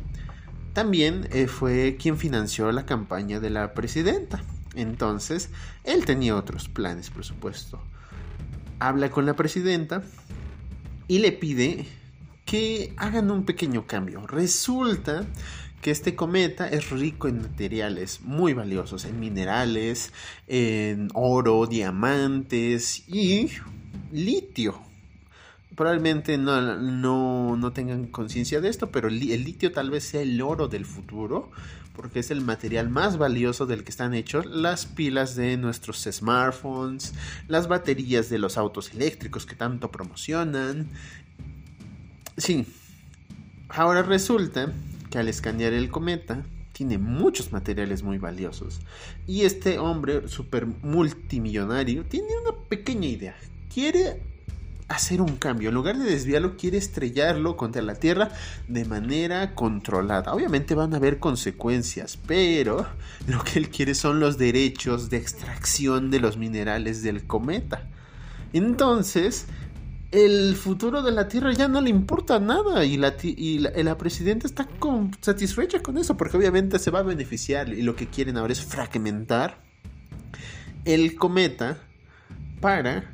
también 0.73 1.27
eh, 1.31 1.47
fue 1.47 1.97
quien 1.99 2.17
financió 2.17 2.71
la 2.71 2.85
campaña 2.85 3.39
de 3.39 3.49
la 3.49 3.73
presidenta. 3.73 4.43
Entonces, 4.75 5.49
él 5.83 6.05
tenía 6.05 6.35
otros 6.35 6.67
planes, 6.67 7.09
por 7.09 7.23
supuesto. 7.23 7.79
Habla 8.79 9.09
con 9.09 9.25
la 9.25 9.35
presidenta 9.35 10.03
y 11.07 11.19
le 11.19 11.31
pide 11.31 11.85
que 12.45 12.93
hagan 12.97 13.31
un 13.31 13.45
pequeño 13.45 13.87
cambio. 13.87 14.25
Resulta 14.27 15.25
que 15.81 15.91
este 15.91 16.15
cometa 16.15 16.67
es 16.67 16.89
rico 16.91 17.27
en 17.27 17.41
materiales 17.41 18.21
muy 18.21 18.53
valiosos, 18.53 19.05
en 19.05 19.19
minerales, 19.19 20.13
en 20.47 21.09
oro, 21.13 21.65
diamantes 21.67 23.03
y 23.07 23.49
litio. 24.11 24.92
Probablemente 25.75 26.37
no, 26.37 26.75
no, 27.55 27.73
tengan 27.73 28.05
conciencia 28.07 28.61
de 28.61 28.69
esto, 28.69 28.91
pero 28.91 29.07
el, 29.07 29.19
litio 29.19 29.71
tal 29.71 29.89
vez 29.89 30.03
sea 30.03 30.21
el 30.21 30.39
oro 30.41 30.67
del 30.67 30.85
futuro, 30.85 31.49
porque 31.95 32.19
es 32.19 32.29
el 32.29 32.41
material 32.41 32.89
más 32.89 33.17
valioso 33.17 33.65
del 33.65 33.83
que 33.83 33.89
están 33.89 34.13
hechos 34.13 34.45
las 34.45 34.85
pilas 34.85 35.35
de 35.35 35.57
nuestros 35.57 36.03
smartphones, 36.03 37.13
las 37.47 37.67
baterías 37.67 38.29
de 38.29 38.37
los 38.37 38.57
autos 38.57 38.93
eléctricos 38.93 39.45
que 39.47 39.55
tanto 39.55 39.89
promocionan. 39.89 40.89
Sí, 42.37 42.67
ahora 43.69 44.03
resulta 44.03 44.71
que 45.09 45.17
al 45.17 45.27
escanear 45.27 45.73
el 45.73 45.89
cometa 45.89 46.43
tiene 46.71 46.97
muchos 46.97 47.51
materiales 47.51 48.03
muy 48.03 48.17
valiosos. 48.19 48.81
Y 49.25 49.41
este 49.41 49.79
hombre 49.79 50.27
super 50.27 50.65
multimillonario 50.65 52.03
tiene 52.05 52.27
una 52.43 52.57
pequeña 52.67 53.07
idea. 53.07 53.35
Quiere 53.73 54.32
hacer 54.95 55.21
un 55.21 55.37
cambio. 55.37 55.69
En 55.69 55.75
lugar 55.75 55.97
de 55.97 56.05
desviarlo, 56.05 56.57
quiere 56.57 56.77
estrellarlo 56.77 57.57
contra 57.57 57.81
la 57.81 57.95
Tierra 57.95 58.29
de 58.67 58.85
manera 58.85 59.55
controlada. 59.55 60.33
Obviamente 60.33 60.75
van 60.75 60.93
a 60.93 60.97
haber 60.97 61.19
consecuencias, 61.19 62.17
pero 62.27 62.85
lo 63.27 63.43
que 63.43 63.59
él 63.59 63.69
quiere 63.69 63.95
son 63.95 64.19
los 64.19 64.37
derechos 64.37 65.09
de 65.09 65.17
extracción 65.17 66.11
de 66.11 66.19
los 66.19 66.37
minerales 66.37 67.03
del 67.03 67.25
cometa. 67.25 67.87
Entonces, 68.53 69.47
el 70.11 70.55
futuro 70.55 71.01
de 71.01 71.11
la 71.11 71.27
Tierra 71.27 71.51
ya 71.53 71.67
no 71.67 71.81
le 71.81 71.89
importa 71.89 72.39
nada 72.39 72.85
y 72.85 72.97
la, 72.97 73.15
y 73.23 73.57
la, 73.57 73.97
presidenta 73.97 74.45
está 74.45 74.67
satisfecha 75.21 75.81
con 75.81 75.97
eso 75.97 76.15
porque 76.15 76.37
obviamente 76.37 76.77
se 76.77 76.91
va 76.91 76.99
a 76.99 77.03
beneficiar 77.03 77.69
y 77.69 77.81
lo 77.81 77.95
que 77.95 78.07
quieren 78.07 78.37
ahora 78.37 78.53
es 78.53 78.61
fragmentar 78.61 79.57
el 80.85 81.15
cometa 81.15 81.79
para 82.61 83.12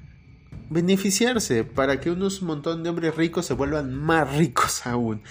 beneficiarse, 0.70 1.64
para 1.64 2.00
que 2.00 2.12
unos 2.12 2.42
montón 2.42 2.84
de 2.84 2.90
hombres 2.90 3.16
ricos 3.16 3.46
se 3.46 3.54
vuelvan 3.54 3.94
más 3.94 4.36
ricos 4.36 4.82
aún. 4.86 5.22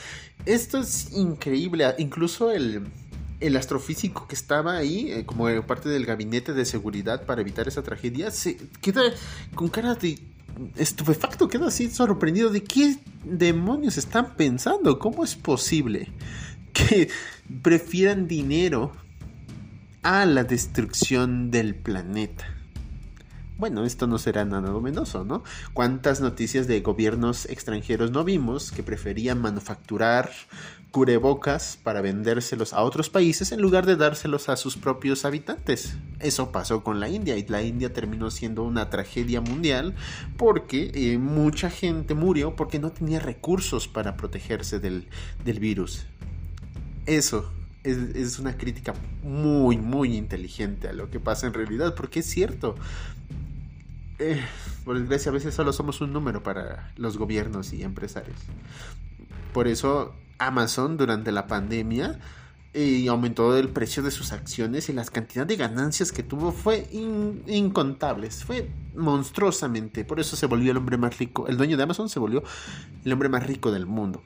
Esto 0.46 0.78
es 0.78 1.12
increíble, 1.12 1.84
incluso 1.98 2.50
el, 2.50 2.86
el 3.40 3.56
astrofísico 3.56 4.26
que 4.26 4.34
estaba 4.34 4.76
ahí, 4.76 5.10
eh, 5.12 5.24
como 5.26 5.48
parte 5.66 5.88
del 5.88 6.06
gabinete 6.06 6.52
de 6.54 6.64
seguridad 6.64 7.24
para 7.24 7.40
evitar 7.40 7.68
esa 7.68 7.82
tragedia, 7.82 8.30
se 8.30 8.56
queda 8.80 9.02
con 9.54 9.68
cara 9.68 9.94
de 9.94 10.18
estupefacto, 10.76 11.48
queda 11.48 11.68
así 11.68 11.90
sorprendido 11.90 12.50
de 12.50 12.64
qué 12.64 12.96
demonios 13.24 13.96
están 13.96 14.34
pensando, 14.34 14.98
cómo 14.98 15.24
es 15.24 15.36
posible 15.36 16.10
que 16.72 17.08
prefieran 17.62 18.26
dinero 18.26 18.92
a 20.02 20.24
la 20.26 20.44
destrucción 20.44 21.50
del 21.50 21.74
planeta. 21.74 22.57
Bueno, 23.58 23.84
esto 23.84 24.06
no 24.06 24.18
será 24.18 24.44
nada 24.44 24.70
luminoso, 24.70 25.24
¿no? 25.24 25.42
¿Cuántas 25.74 26.20
noticias 26.20 26.66
de 26.68 26.80
gobiernos 26.80 27.44
extranjeros 27.46 28.12
no 28.12 28.24
vimos 28.24 28.70
que 28.70 28.82
preferían 28.82 29.40
manufacturar 29.42 30.30
cubrebocas 30.90 31.78
para 31.82 32.00
vendérselos 32.00 32.72
a 32.72 32.82
otros 32.82 33.10
países 33.10 33.52
en 33.52 33.60
lugar 33.60 33.84
de 33.84 33.96
dárselos 33.96 34.48
a 34.48 34.56
sus 34.56 34.76
propios 34.76 35.24
habitantes. 35.24 35.96
Eso 36.18 36.50
pasó 36.50 36.82
con 36.82 36.98
la 36.98 37.08
India 37.08 37.36
y 37.36 37.46
la 37.46 37.62
India 37.62 37.92
terminó 37.92 38.30
siendo 38.30 38.62
una 38.62 38.88
tragedia 38.88 39.40
mundial 39.40 39.94
porque 40.36 40.90
eh, 40.94 41.18
mucha 41.18 41.70
gente 41.70 42.14
murió 42.14 42.56
porque 42.56 42.78
no 42.78 42.90
tenía 42.90 43.20
recursos 43.20 43.86
para 43.86 44.16
protegerse 44.16 44.80
del, 44.80 45.08
virus. 45.44 46.06
Eso 47.06 47.52
es, 47.84 48.38
una 48.38 48.56
crítica 48.56 48.94
muy, 49.22 49.78
muy 49.78 50.16
inteligente 50.16 50.88
a 50.88 50.92
lo 50.92 51.10
que 51.10 51.20
pasa 51.20 51.46
en 51.46 51.54
realidad, 51.54 51.94
porque 51.94 52.20
es 52.20 52.26
cierto. 52.26 52.76
Eh, 54.18 54.42
por 54.84 54.98
desgracia, 54.98 55.30
a 55.30 55.32
veces 55.34 55.54
solo 55.54 55.72
somos 55.72 56.00
un 56.00 56.12
número 56.12 56.42
para 56.42 56.92
los 56.96 57.18
gobiernos 57.18 57.72
y 57.72 57.82
empresarios. 57.82 58.38
Por 59.52 59.68
eso 59.68 60.14
Amazon 60.38 60.96
durante 60.96 61.32
la 61.32 61.46
pandemia 61.46 62.18
y 62.74 63.08
aumentó 63.08 63.56
el 63.56 63.70
precio 63.70 64.02
de 64.02 64.10
sus 64.10 64.32
acciones 64.32 64.88
y 64.88 64.92
las 64.92 65.10
cantidades 65.10 65.48
de 65.48 65.56
ganancias 65.56 66.12
que 66.12 66.22
tuvo 66.22 66.52
fue 66.52 66.86
incontables, 67.46 68.44
fue 68.44 68.70
monstruosamente. 68.94 70.04
Por 70.04 70.20
eso 70.20 70.36
se 70.36 70.46
volvió 70.46 70.70
el 70.70 70.76
hombre 70.76 70.96
más 70.96 71.18
rico. 71.18 71.48
El 71.48 71.56
dueño 71.56 71.76
de 71.76 71.82
Amazon 71.82 72.08
se 72.08 72.18
volvió 72.18 72.42
el 73.04 73.12
hombre 73.12 73.28
más 73.28 73.46
rico 73.46 73.72
del 73.72 73.86
mundo. 73.86 74.22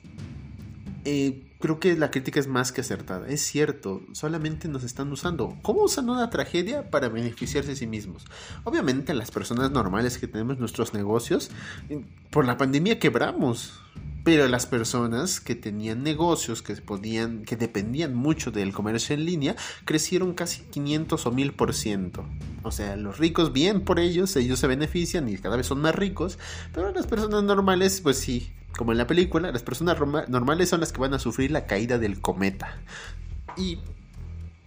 Eh, 1.04 1.51
creo 1.62 1.78
que 1.78 1.96
la 1.96 2.10
crítica 2.10 2.40
es 2.40 2.48
más 2.48 2.72
que 2.72 2.80
acertada. 2.80 3.28
Es 3.28 3.40
cierto, 3.40 4.02
solamente 4.12 4.66
nos 4.66 4.82
están 4.82 5.10
usando. 5.12 5.56
¿Cómo 5.62 5.84
usan 5.84 6.10
una 6.10 6.28
tragedia 6.28 6.90
para 6.90 7.08
beneficiarse 7.08 7.72
a 7.72 7.76
sí 7.76 7.86
mismos? 7.86 8.24
Obviamente 8.64 9.14
las 9.14 9.30
personas 9.30 9.70
normales 9.70 10.18
que 10.18 10.26
tenemos 10.26 10.58
nuestros 10.58 10.92
negocios, 10.92 11.50
eh, 11.88 12.04
por 12.30 12.44
la 12.44 12.56
pandemia 12.56 12.98
quebramos. 12.98 13.80
Pero 14.24 14.46
las 14.46 14.66
personas 14.66 15.40
que 15.40 15.56
tenían 15.56 16.02
negocios, 16.02 16.62
que 16.62 16.74
podían, 16.76 17.42
que 17.42 17.56
dependían 17.56 18.14
mucho 18.14 18.52
del 18.52 18.72
comercio 18.72 19.14
en 19.14 19.24
línea, 19.24 19.56
crecieron 19.84 20.34
casi 20.34 20.62
500 20.62 21.26
o 21.26 21.30
1000 21.32 21.52
por 21.54 21.74
ciento. 21.74 22.24
O 22.62 22.70
sea, 22.70 22.96
los 22.96 23.18
ricos, 23.18 23.52
bien 23.52 23.80
por 23.80 23.98
ellos, 23.98 24.34
ellos 24.36 24.60
se 24.60 24.68
benefician 24.68 25.28
y 25.28 25.38
cada 25.38 25.56
vez 25.56 25.66
son 25.66 25.80
más 25.80 25.94
ricos. 25.94 26.38
Pero 26.72 26.92
las 26.92 27.08
personas 27.08 27.42
normales, 27.42 28.00
pues 28.00 28.16
sí, 28.16 28.52
como 28.76 28.92
en 28.92 28.98
la 28.98 29.06
película, 29.06 29.50
las 29.52 29.62
personas 29.62 29.98
normales 30.28 30.68
son 30.68 30.80
las 30.80 30.92
que 30.92 31.00
van 31.00 31.14
a 31.14 31.18
sufrir 31.18 31.50
la 31.50 31.66
caída 31.66 31.98
del 31.98 32.20
cometa. 32.20 32.78
Y 33.56 33.78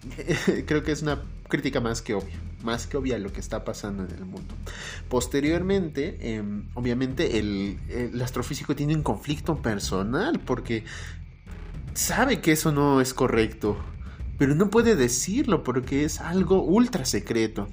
creo 0.66 0.84
que 0.84 0.92
es 0.92 1.02
una 1.02 1.24
crítica 1.48 1.80
más 1.80 2.02
que 2.02 2.14
obvia, 2.14 2.40
más 2.64 2.88
que 2.88 2.98
obvia 2.98 3.18
lo 3.18 3.32
que 3.32 3.40
está 3.40 3.64
pasando 3.64 4.04
en 4.04 4.12
el 4.12 4.26
mundo. 4.26 4.54
Posteriormente, 5.10 6.36
em, 6.36 6.68
obviamente, 6.74 7.40
el, 7.40 7.80
el, 7.90 8.22
astrofísico 8.22 8.76
tiene 8.76 8.96
un 8.96 9.04
conflicto 9.04 9.62
personal 9.62 10.40
porque 10.40 10.84
sabe 11.94 12.42
que 12.42 12.52
eso 12.52 12.72
no 12.72 13.02
es 13.02 13.14
correcto, 13.14 13.78
pero 14.38 14.56
no 14.56 14.70
puede 14.70 14.96
decirlo 14.96 15.64
porque 15.64 16.04
es 16.04 16.20
algo 16.20 16.62
ultra 16.62 17.06
secreto. 17.06 17.68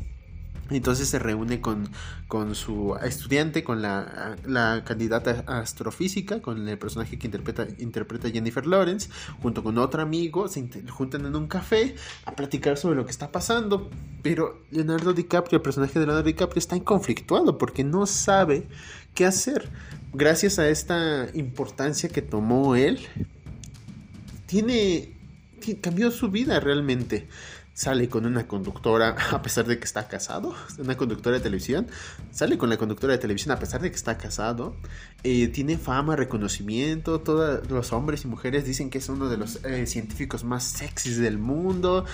Entonces 0.76 1.08
se 1.08 1.18
reúne 1.18 1.61
con, 1.61 1.88
con 2.28 2.54
su 2.54 2.96
estudiante, 3.02 3.64
con 3.64 3.82
la, 3.82 4.37
la, 4.46 4.82
candidata 4.85 5.44
astrofísica, 5.46 6.40
con 6.40 6.68
el 6.68 6.78
personaje 6.78 7.18
que 7.18 7.26
interpreta, 7.26 7.66
interpreta 7.78 8.30
Jennifer 8.30 8.66
Lawrence, 8.66 9.11
junto 9.42 9.62
con 9.62 9.78
otro 9.78 10.02
amigo, 10.02 10.48
se 10.48 10.68
juntan 10.88 11.26
en 11.26 11.37
un 11.37 11.46
café 11.46 11.94
a 12.24 12.32
platicar 12.32 12.76
sobre 12.76 12.96
lo 12.96 13.04
que 13.04 13.11
está 13.11 13.30
pasando. 13.30 13.90
Pero 14.22 14.62
Leonardo 14.70 15.12
DiCaprio, 15.12 15.56
el 15.56 15.62
personaje 15.62 15.98
de 15.98 16.06
Leonardo 16.06 16.26
DiCaprio, 16.26 16.58
está 16.58 16.76
inconflictuado 16.76 17.58
porque 17.58 17.85
no 17.85 18.06
sabe 18.06 18.66
qué 19.14 19.26
hacer. 19.26 19.68
Gracias 20.12 20.58
a 20.58 20.68
esta 20.68 21.28
importancia 21.35 22.08
que 22.08 22.22
tomó 22.22 22.76
él, 22.76 23.00
tiene, 24.46 25.16
cambió 25.80 26.11
su 26.11 26.30
vida 26.30 26.61
realmente 26.61 27.28
sale 27.74 28.08
con 28.08 28.26
una 28.26 28.46
conductora 28.46 29.16
a 29.32 29.42
pesar 29.42 29.66
de 29.66 29.78
que 29.78 29.85
está 29.85 30.08
casado, 30.08 30.54
una 30.78 30.96
conductora 30.96 31.37
de 31.37 31.42
televisión, 31.42 31.87
sale 32.30 32.58
con 32.58 32.68
la 32.70 32.76
conductora 32.76 33.12
de 33.12 33.18
televisión 33.18 33.52
a 33.52 33.58
pesar 33.58 33.80
de 33.80 33.90
que 33.90 33.96
está 33.96 34.18
casado, 34.18 34.76
eh, 35.22 35.48
tiene 35.48 35.78
fama, 35.78 36.16
reconocimiento, 36.16 37.20
todos 37.20 37.68
los 37.70 37.92
hombres 37.92 38.24
y 38.24 38.28
mujeres 38.28 38.64
dicen 38.64 38.90
que 38.90 38.98
es 38.98 39.08
uno 39.08 39.28
de 39.28 39.37
los 39.37 39.64
eh, 39.64 39.87
científicos 39.87 40.44
más 40.44 40.64
sexys 40.64 41.18
del 41.18 41.38
mundo. 41.38 42.04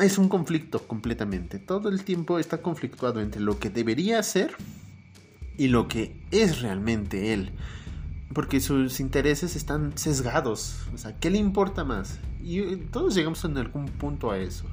Es 0.00 0.16
un 0.16 0.28
conflicto 0.28 0.86
completamente, 0.86 1.58
todo 1.58 1.88
el 1.88 2.04
tiempo 2.04 2.38
está 2.38 2.62
conflictuado 2.62 3.20
entre 3.20 3.40
lo 3.40 3.58
que 3.58 3.68
debería 3.68 4.22
ser 4.22 4.54
y 5.56 5.68
lo 5.68 5.88
que 5.88 6.14
es 6.30 6.60
realmente 6.60 7.32
él 7.32 7.52
porque 8.32 8.60
sus 8.60 9.00
intereses 9.00 9.56
están 9.56 9.96
sesgados. 9.96 10.86
O 10.94 10.98
sea, 10.98 11.18
¿qué 11.18 11.30
le 11.30 11.38
importa 11.38 11.84
más? 11.84 12.18
Y 12.42 12.76
todos 12.90 13.14
llegamos 13.14 13.44
en 13.44 13.56
algún 13.58 13.86
punto 13.86 14.30
a 14.30 14.38
eso. 14.38 14.64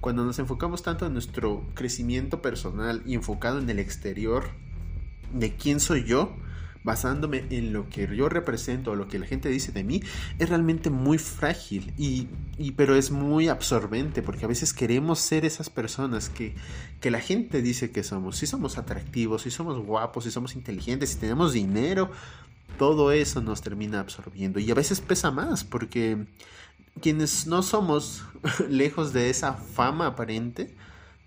Cuando 0.00 0.24
nos 0.24 0.38
enfocamos 0.38 0.82
tanto 0.82 1.06
en 1.06 1.12
nuestro 1.12 1.64
crecimiento 1.74 2.42
personal 2.42 3.02
y 3.06 3.14
enfocado 3.14 3.58
en 3.58 3.68
el 3.68 3.78
exterior, 3.78 4.50
de 5.32 5.54
quién 5.54 5.80
soy 5.80 6.04
yo, 6.04 6.34
basándome 6.82 7.44
en 7.50 7.72
lo 7.72 7.88
que 7.88 8.08
yo 8.16 8.28
represento 8.28 8.92
o 8.92 8.94
lo 8.94 9.06
que 9.06 9.18
la 9.18 9.26
gente 9.26 9.48
dice 9.48 9.72
de 9.72 9.84
mí, 9.84 10.02
es 10.38 10.48
realmente 10.48 10.90
muy 10.90 11.18
frágil 11.18 11.92
y, 11.98 12.28
pero 12.72 12.96
es 12.96 13.10
muy 13.10 13.48
absorbente 13.48 14.22
porque 14.22 14.44
a 14.44 14.48
veces 14.48 14.72
queremos 14.72 15.18
ser 15.18 15.44
esas 15.44 15.68
personas 15.68 16.30
que, 16.30 16.54
que 17.00 17.10
la 17.10 17.20
gente 17.20 17.62
dice 17.62 17.90
que 17.90 18.02
somos. 18.02 18.38
Si 18.38 18.46
somos 18.46 18.78
atractivos, 18.78 19.42
si 19.42 19.50
somos 19.50 19.78
guapos, 19.78 20.24
si 20.24 20.30
somos 20.30 20.54
inteligentes, 20.54 21.10
si 21.10 21.18
tenemos 21.18 21.52
dinero, 21.52 22.10
todo 22.78 23.12
eso 23.12 23.42
nos 23.42 23.60
termina 23.60 24.00
absorbiendo 24.00 24.58
y 24.58 24.70
a 24.70 24.74
veces 24.74 25.00
pesa 25.02 25.30
más 25.30 25.64
porque 25.64 26.26
quienes 27.00 27.46
no 27.46 27.62
somos 27.62 28.24
lejos 28.68 29.12
de 29.12 29.30
esa 29.30 29.54
fama 29.54 30.06
aparente, 30.06 30.74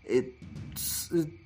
eh, 0.06 0.36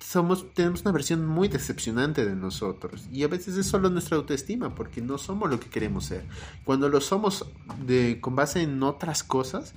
somos, 0.00 0.52
tenemos 0.54 0.82
una 0.82 0.92
versión 0.92 1.26
muy 1.26 1.48
decepcionante 1.48 2.24
de 2.24 2.34
nosotros 2.34 3.08
y 3.12 3.22
a 3.22 3.28
veces 3.28 3.56
es 3.56 3.66
solo 3.66 3.90
nuestra 3.90 4.16
autoestima 4.16 4.74
porque 4.74 5.02
no 5.02 5.18
somos 5.18 5.50
lo 5.50 5.60
que 5.60 5.68
queremos 5.68 6.06
ser. 6.06 6.24
Cuando 6.64 6.88
lo 6.88 7.00
somos 7.00 7.46
de, 7.84 8.18
con 8.20 8.34
base 8.34 8.62
en 8.62 8.82
otras 8.82 9.22
cosas, 9.22 9.74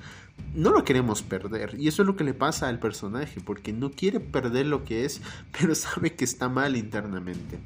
no 0.55 0.71
lo 0.71 0.83
queremos 0.83 1.21
perder 1.21 1.75
y 1.77 1.87
eso 1.87 2.03
es 2.03 2.07
lo 2.07 2.15
que 2.15 2.23
le 2.23 2.33
pasa 2.33 2.69
al 2.69 2.79
personaje 2.79 3.41
porque 3.41 3.73
no 3.73 3.91
quiere 3.91 4.19
perder 4.19 4.67
lo 4.67 4.83
que 4.83 5.05
es, 5.05 5.21
pero 5.59 5.75
sabe 5.75 6.15
que 6.15 6.25
está 6.25 6.49
mal 6.49 6.75
internamente. 6.75 7.59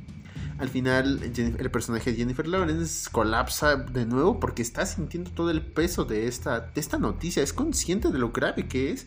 Al 0.58 0.70
final, 0.70 1.22
el 1.24 1.72
personaje 1.72 2.12
de 2.12 2.18
Jennifer 2.18 2.48
Lawrence 2.48 3.10
colapsa 3.12 3.76
de 3.76 4.06
nuevo 4.06 4.40
porque 4.40 4.62
está 4.62 4.86
sintiendo 4.86 5.32
todo 5.32 5.50
el 5.52 5.62
peso 5.62 6.06
de 6.06 6.28
esta, 6.28 6.62
de 6.62 6.80
esta 6.80 6.98
noticia, 6.98 7.44
es 7.44 7.52
consciente 7.52 8.10
de 8.10 8.20
lo 8.20 8.32
grave 8.32 8.68
que 8.68 8.92
es 8.92 9.06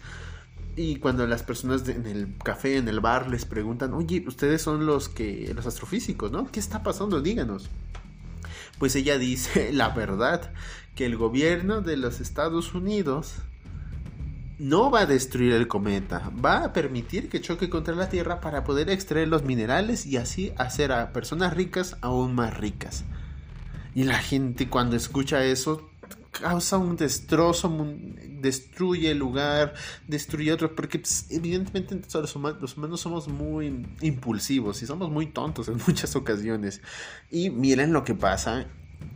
y 0.79 0.97
cuando 0.97 1.27
las 1.27 1.43
personas 1.43 1.89
en 1.89 2.07
el 2.07 2.35
café, 2.45 2.77
en 2.77 2.87
el 2.87 3.01
bar, 3.01 3.29
les 3.29 3.45
preguntan, 3.45 3.95
oye, 3.95 4.25
ustedes 4.29 4.63
son 4.63 4.87
los 4.87 5.09
que, 5.09 5.53
los 5.53 5.67
astrofísicos, 5.67 6.31
¿no? 6.31 6.47
¿Qué 6.53 6.61
está 6.61 6.85
pasando? 6.85 7.21
Díganos. 7.21 7.69
Pues 8.79 8.95
ella 8.95 9.19
dice 9.19 9.73
la 9.73 9.89
verdad, 9.89 10.53
que 10.95 11.05
el 11.05 11.17
gobierno 11.17 11.81
de 11.81 11.97
los 11.97 12.21
Estados 12.21 12.75
Unidos 12.75 13.35
no 14.59 14.91
va 14.91 15.01
a 15.01 15.07
destruir 15.07 15.53
el 15.53 15.69
cometa, 15.69 16.31
va 16.45 16.65
a 16.65 16.73
permitir 16.73 17.29
que 17.29 17.41
choque 17.41 17.71
contra 17.71 17.95
la 17.95 18.09
Tierra 18.09 18.41
para 18.41 18.65
poder 18.65 18.91
extraer 18.91 19.29
los 19.29 19.45
minerales 19.45 20.07
y 20.07 20.17
así 20.17 20.53
hacer 20.57 20.93
a 20.93 21.13
personas 21.13 21.55
ricas 21.55 21.97
aún 22.01 22.35
más 22.35 22.57
ricas. 22.57 23.05
Y 23.95 24.05
la 24.05 24.19
gente 24.19 24.69
cuando 24.69 24.97
escucha 24.97 25.45
eso 25.45 25.89
causa 26.31 26.79
un 26.79 26.97
destrozo, 26.97 27.73
destruye 28.41 29.11
el 29.11 29.19
lugar, 29.19 29.75
destruye 30.07 30.53
otro, 30.53 30.75
porque 30.75 30.99
pues, 30.99 31.27
evidentemente 31.31 32.01
los 32.15 32.37
humanos, 32.37 33.01
somos 33.01 33.29
muy 33.29 33.87
impulsivos 34.01 34.83
y 34.83 34.87
somos 34.87 35.11
muy 35.11 35.27
tontos 35.27 35.69
en 35.69 35.79
muchas 35.87 36.15
ocasiones. 36.17 36.81
Y 37.31 37.51
miren 37.51 37.93
lo 37.93 38.05
que 38.05 38.15
pasa 38.15 38.67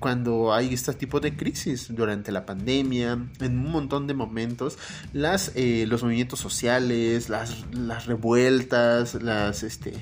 cuando 0.03 0.53
hay 0.53 0.75
este 0.75 0.93
tipo 0.95 1.21
de 1.21 1.37
crisis 1.37 1.95
durante 1.95 2.33
la 2.33 2.45
pandemia, 2.45 3.13
en 3.41 3.59
un 3.59 3.71
montón 3.71 4.07
de 4.09 4.15
momentos, 4.15 4.77
las, 5.13 5.53
eh, 5.55 5.87
los 5.87 6.03
movimientos 6.03 6.41
sociales, 6.41 7.29
las, 7.29 7.65
las 7.71 8.07
revueltas, 8.07 9.15
las, 9.23 9.63
este, 9.63 9.95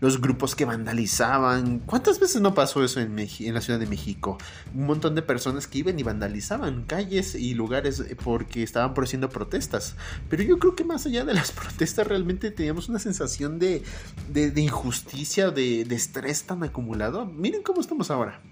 los 0.00 0.20
grupos 0.20 0.54
que 0.54 0.66
vandalizaban. 0.66 1.80
¿Cuántas 1.80 2.20
veces 2.20 2.42
no 2.42 2.54
pasó 2.54 2.84
eso 2.84 3.00
en, 3.00 3.18
en 3.18 3.54
la 3.54 3.62
Ciudad 3.62 3.80
de 3.80 3.86
México? 3.86 4.36
Un 4.74 4.86
montón 4.86 5.14
de 5.14 5.22
personas 5.22 5.66
que 5.66 5.78
iban 5.78 5.98
y 5.98 6.02
vandalizaban 6.02 6.84
calles 6.84 7.34
y 7.34 7.54
lugares 7.54 8.04
porque 8.22 8.62
estaban 8.62 8.92
produciendo 8.92 9.30
protestas. 9.30 9.96
Pero 10.28 10.42
yo 10.42 10.58
creo 10.58 10.76
que 10.76 10.84
más 10.84 11.06
allá 11.06 11.24
de 11.24 11.32
las 11.32 11.50
protestas 11.52 12.06
realmente 12.06 12.50
teníamos 12.50 12.90
una 12.90 12.98
sensación 12.98 13.58
de, 13.58 13.82
de, 14.28 14.60
injusticia, 14.60 15.50
de 15.50 15.82
estrés 15.90 16.44
tan 16.44 16.62
acumulado. 16.62 17.24
Miren 17.24 17.62
cómo 17.62 17.80
estamos 17.80 18.10
ahora. 18.10 18.42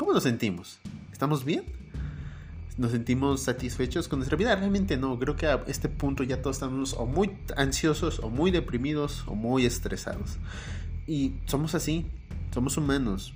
¿Cómo 0.00 0.14
nos 0.14 0.22
sentimos? 0.22 0.78
¿Estamos 1.12 1.44
bien? 1.44 1.62
¿Nos 2.78 2.92
sentimos 2.92 3.42
satisfechos 3.42 4.08
con 4.08 4.20
nuestra 4.20 4.38
vida? 4.38 4.56
Realmente 4.56 4.96
no. 4.96 5.18
Creo 5.18 5.36
que 5.36 5.46
a 5.46 5.62
este 5.66 5.90
punto 5.90 6.22
ya 6.22 6.40
todos 6.40 6.56
estamos 6.56 6.94
o 6.94 7.04
muy 7.04 7.32
ansiosos, 7.54 8.18
o 8.20 8.30
muy 8.30 8.50
deprimidos, 8.50 9.24
o 9.26 9.34
muy 9.34 9.66
estresados. 9.66 10.38
Y 11.06 11.34
somos 11.44 11.74
así. 11.74 12.06
Somos 12.54 12.78
humanos. 12.78 13.34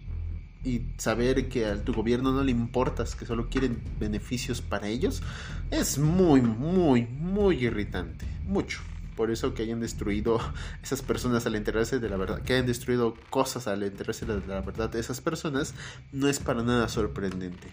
Y 0.64 0.86
saber 0.96 1.50
que 1.50 1.66
a 1.66 1.84
tu 1.84 1.92
gobierno 1.92 2.32
no 2.32 2.42
le 2.42 2.52
importas, 2.52 3.14
que 3.14 3.26
solo 3.26 3.50
quieren 3.50 3.82
beneficios 4.00 4.62
para 4.62 4.88
ellos, 4.88 5.22
es 5.70 5.98
muy, 5.98 6.40
muy, 6.40 7.02
muy 7.02 7.62
irritante. 7.62 8.24
Mucho 8.46 8.80
por 9.16 9.30
eso 9.30 9.54
que 9.54 9.62
hayan 9.62 9.80
destruido 9.80 10.38
esas 10.82 11.02
personas 11.02 11.46
al 11.46 11.54
enterarse 11.54 11.98
de 11.98 12.08
la 12.08 12.16
verdad, 12.16 12.42
que 12.42 12.54
hayan 12.54 12.66
destruido 12.66 13.14
cosas 13.30 13.66
al 13.66 13.82
enterarse 13.82 14.26
de 14.26 14.40
la 14.46 14.60
verdad 14.60 14.90
de 14.90 15.00
esas 15.00 15.20
personas, 15.20 15.74
no 16.12 16.28
es 16.28 16.38
para 16.38 16.62
nada 16.62 16.88
sorprendente. 16.88 17.72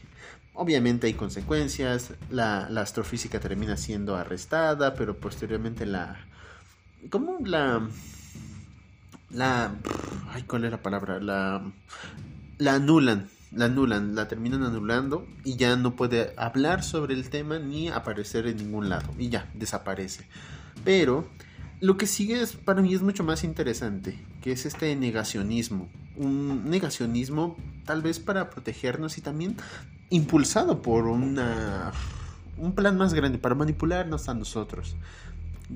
Obviamente 0.54 1.08
hay 1.08 1.13
consecuencias, 1.13 2.13
la, 2.30 2.65
astrofísica 2.82 3.39
termina 3.39 3.77
siendo 3.77 4.15
arrestada, 4.15 4.95
pero 4.95 5.17
posteriormente 5.17 5.86
la... 5.86 6.17
¿Cómo 7.10 7.38
la... 7.43 7.88
La... 9.30 9.73
Ay, 10.30 10.43
¿cuál 10.43 10.65
es 10.65 10.71
la 10.71 10.82
palabra? 10.82 11.19
La... 11.19 11.63
La 12.58 12.75
anulan, 12.75 13.27
la 13.51 13.65
anulan, 13.65 14.13
la 14.13 14.27
terminan 14.27 14.63
anulando 14.63 15.25
y 15.43 15.56
ya 15.56 15.75
no 15.77 15.95
puede 15.95 16.34
hablar 16.38 16.84
sobre 16.84 17.15
el 17.15 17.30
tema 17.30 17.58
ni 17.58 17.89
aparecer 17.89 18.45
en 18.45 18.58
ningún 18.58 18.88
lado 18.89 19.10
y 19.17 19.30
ya 19.30 19.49
desaparece. 19.56 20.27
Pero 20.84 21.28
lo 21.80 21.98
que 21.98 22.08
sigue 22.08 22.41
es, 22.41 22.54
para 22.54 22.82
mí 22.82 22.94
es 22.94 23.02
mucho 23.02 23.24
más 23.24 23.44
interesante, 23.44 24.20
que 24.41 24.52
es 24.52 24.65
este 24.65 24.96
negacionismo. 24.96 25.89
Un 26.15 26.70
negacionismo 26.70 27.58
tal 27.86 28.02
vez 28.02 28.20
para 28.20 28.50
protegernos 28.50 29.17
y 29.17 29.22
también 29.22 29.56
impulsado 30.10 30.82
por 30.82 31.08
una, 31.08 31.91
un 32.58 32.74
plan 32.76 32.98
más 32.98 33.13
grande, 33.13 33.38
para 33.38 33.56
manipularnos 33.56 34.30
a 34.30 34.34
nosotros. 34.34 34.96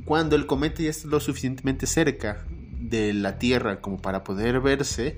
Cuando 0.04 0.36
el 0.36 0.46
cometa 0.46 0.84
ya 0.84 0.90
está 0.90 1.08
lo 1.08 1.20
suficientemente 1.20 1.88
cerca 1.88 2.44
de 2.80 3.14
la 3.14 3.40
Tierra 3.40 3.82
como 3.82 3.98
para 3.98 4.24
poder 4.24 4.60
verse, 4.60 5.18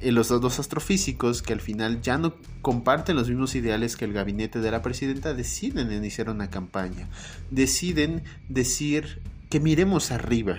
eh, 0.00 0.12
los 0.12 0.28
dos 0.28 0.58
astrofísicos 0.58 1.42
que 1.42 1.52
al 1.52 1.60
final 1.60 2.00
ya 2.00 2.18
no 2.18 2.34
comparten 2.62 3.16
los 3.16 3.28
mismos 3.28 3.54
ideales 3.54 3.96
que 3.96 4.06
el 4.06 4.12
gabinete 4.12 4.60
de 4.60 4.70
la 4.70 4.82
presidenta 4.82 5.34
deciden 5.34 5.92
iniciar 5.92 6.30
una 6.30 6.50
campaña. 6.50 7.08
Deciden 7.50 8.22
decir 8.48 9.20
que 9.50 9.60
miremos 9.60 10.10
arriba. 10.10 10.58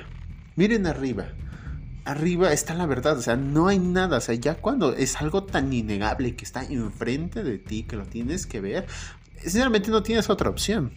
Miren 0.55 0.85
arriba. 0.85 1.29
Arriba 2.03 2.51
está 2.51 2.73
la 2.73 2.85
verdad, 2.85 3.17
o 3.17 3.21
sea, 3.21 3.35
no 3.35 3.67
hay 3.67 3.77
nada, 3.77 4.17
o 4.17 4.21
sea, 4.21 4.33
ya 4.33 4.55
cuando 4.55 4.93
es 4.93 5.17
algo 5.17 5.43
tan 5.43 5.71
innegable 5.71 6.35
que 6.35 6.45
está 6.45 6.63
enfrente 6.63 7.43
de 7.43 7.59
ti, 7.59 7.83
que 7.83 7.95
lo 7.95 8.05
tienes 8.05 8.47
que 8.47 8.59
ver, 8.59 8.87
sinceramente 9.39 9.91
no 9.91 10.01
tienes 10.01 10.29
otra 10.29 10.49
opción. 10.49 10.91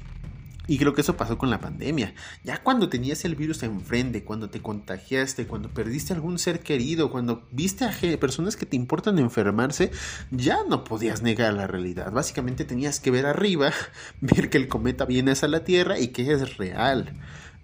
Y 0.67 0.79
creo 0.79 0.95
que 0.95 1.03
eso 1.03 1.17
pasó 1.17 1.37
con 1.37 1.51
la 1.51 1.61
pandemia. 1.61 2.15
Ya 2.43 2.63
cuando 2.63 2.89
tenías 2.89 3.25
el 3.25 3.35
virus 3.35 3.63
enfrente, 3.63 4.25
cuando 4.25 4.49
te 4.49 4.63
contagiaste, 4.63 5.47
cuando 5.47 5.69
perdiste 5.69 6.15
algún 6.15 6.39
ser 6.39 6.61
querido, 6.61 7.11
cuando 7.11 7.47
viste 7.51 7.85
a 7.85 7.93
personas 8.19 8.57
que 8.57 8.67
te 8.67 8.77
importan 8.77 9.19
enfermarse, 9.19 9.91
ya 10.31 10.59
no 10.69 10.85
podías 10.85 11.23
negar 11.23 11.53
la 11.55 11.67
realidad. 11.67 12.13
Básicamente 12.13 12.65
tenías 12.65 13.01
que 13.01 13.11
ver 13.11 13.27
arriba, 13.27 13.73
ver 14.21 14.49
que 14.49 14.59
el 14.59 14.69
cometa 14.69 15.05
viene 15.05 15.33
hacia 15.33 15.49
la 15.49 15.65
Tierra 15.65 15.99
y 15.99 16.09
que 16.09 16.33
es 16.33 16.57
real. 16.57 17.13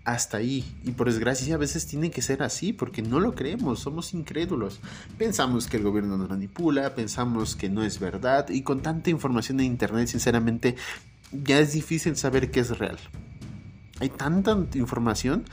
Hasta 0.05 0.39
ahí. 0.39 0.65
Y 0.85 0.93
por 0.93 1.09
desgracia 1.09 1.55
a 1.55 1.59
veces 1.59 1.87
tiene 1.87 2.11
que 2.11 2.23
ser 2.23 2.43
así 2.43 2.73
porque 2.73 3.03
no 3.03 3.21
lo 3.21 3.35
creemos, 3.35 3.81
somos 3.81 4.15
incrédulos. 4.15 4.81
Pensamos 5.19 5.67
que 5.67 5.77
el 5.77 5.83
gobierno 5.83 6.17
nos 6.17 6.31
manipula, 6.31 6.95
pensamos 6.95 7.55
que 7.55 7.69
no 7.69 7.85
es 7.85 8.01
verdad 8.01 8.49
y 8.49 8.63
con 8.63 8.81
tanta 8.81 9.11
información 9.11 9.61
en 9.61 9.67
Internet 9.67 10.09
sinceramente 10.09 10.77
ya 11.33 11.59
es 11.59 11.73
difícil 11.73 12.16
saber 12.16 12.51
qué 12.51 12.61
es 12.61 12.79
real. 12.79 12.99
Hay 14.01 14.09
tanta 14.09 14.57
información 14.75 15.45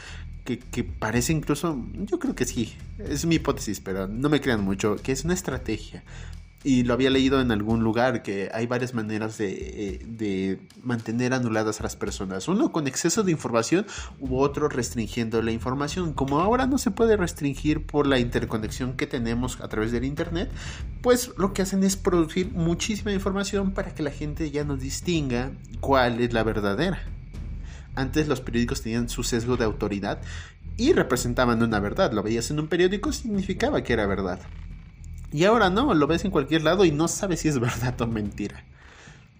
que, 0.45 0.59
que, 0.59 0.83
parece 0.83 1.33
incluso, 1.33 1.83
yo 1.93 2.19
creo 2.19 2.35
que 2.35 2.45
sí, 2.45 2.73
es 2.99 3.25
mi 3.25 3.35
hipótesis, 3.35 3.81
pero 3.81 4.07
no 4.07 4.29
me 4.29 4.39
crean 4.39 4.63
mucho, 4.63 4.95
que 4.95 5.11
es 5.11 5.25
una 5.25 5.33
estrategia. 5.33 6.03
Y 6.67 6.83
lo 6.83 6.93
había 6.93 7.09
leído 7.09 7.39
en 7.39 7.49
algún 7.53 7.81
lugar 7.81 8.23
que 8.23 8.49
hay 8.53 8.67
varias 8.67 8.93
maneras 8.93 9.37
de, 9.37 9.53
eh, 9.53 9.99
de 10.05 10.59
mantener 10.83 11.33
anuladas 11.33 11.79
a 11.79 11.83
las 11.83 11.95
personas. 11.95 12.49
Uno 12.49 12.73
con 12.73 12.87
exceso 12.87 13.23
de 13.23 13.31
información 13.31 13.85
u 14.19 14.39
otro 14.39 14.67
restringiendo 14.67 15.41
la 15.41 15.53
información. 15.53 16.11
Como 16.11 16.41
ahora 16.41 16.67
no 16.67 16.77
se 16.77 16.91
puede 16.91 17.15
restringir 17.15 17.85
por 17.85 18.05
la 18.05 18.19
interconexión 18.19 18.97
que 18.97 19.07
tenemos 19.07 19.61
a 19.61 19.69
través 19.69 19.93
del 19.93 20.03
Internet, 20.03 20.51
pues 21.01 21.31
lo 21.37 21.53
que 21.53 21.61
hacen 21.61 21.85
es 21.85 21.95
producir 21.95 22.51
muchísima 22.51 23.13
información 23.13 23.71
para 23.71 23.95
que 23.95 24.03
la 24.03 24.11
gente 24.11 24.51
ya 24.51 24.65
no 24.65 24.75
distinga 24.75 25.53
cuál 25.79 26.19
es 26.19 26.33
la 26.33 26.43
verdadera. 26.43 27.01
Antes 27.95 28.27
los 28.27 28.41
periódicos 28.41 28.81
tenían 28.81 29.07
su 29.07 29.23
sesgo 29.23 29.55
de 29.55 29.63
autoridad 29.63 30.19
y 30.75 30.91
representaban 30.91 31.63
una 31.63 31.79
verdad. 31.79 32.11
Lo 32.11 32.23
veías 32.23 32.51
en 32.51 32.59
un 32.59 32.67
periódico 32.67 33.13
significaba 33.13 33.83
que 33.83 33.93
era 33.93 34.05
verdad. 34.05 34.41
Y 35.31 35.43
ahora 35.43 35.69
no, 35.69 35.93
lo 35.93 36.07
ves 36.07 36.25
en 36.25 36.31
cualquier 36.31 36.63
lado 36.63 36.85
y 36.85 36.91
no 36.91 37.07
sabes 37.07 37.41
si 37.41 37.47
es 37.47 37.59
verdad 37.59 37.99
o 38.01 38.07
mentira. 38.07 38.63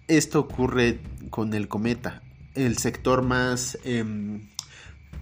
Esto 0.06 0.40
ocurre 0.40 1.00
con 1.30 1.52
el 1.54 1.68
cometa, 1.68 2.22
el 2.54 2.78
sector 2.78 3.22
más, 3.22 3.78
em, 3.84 4.48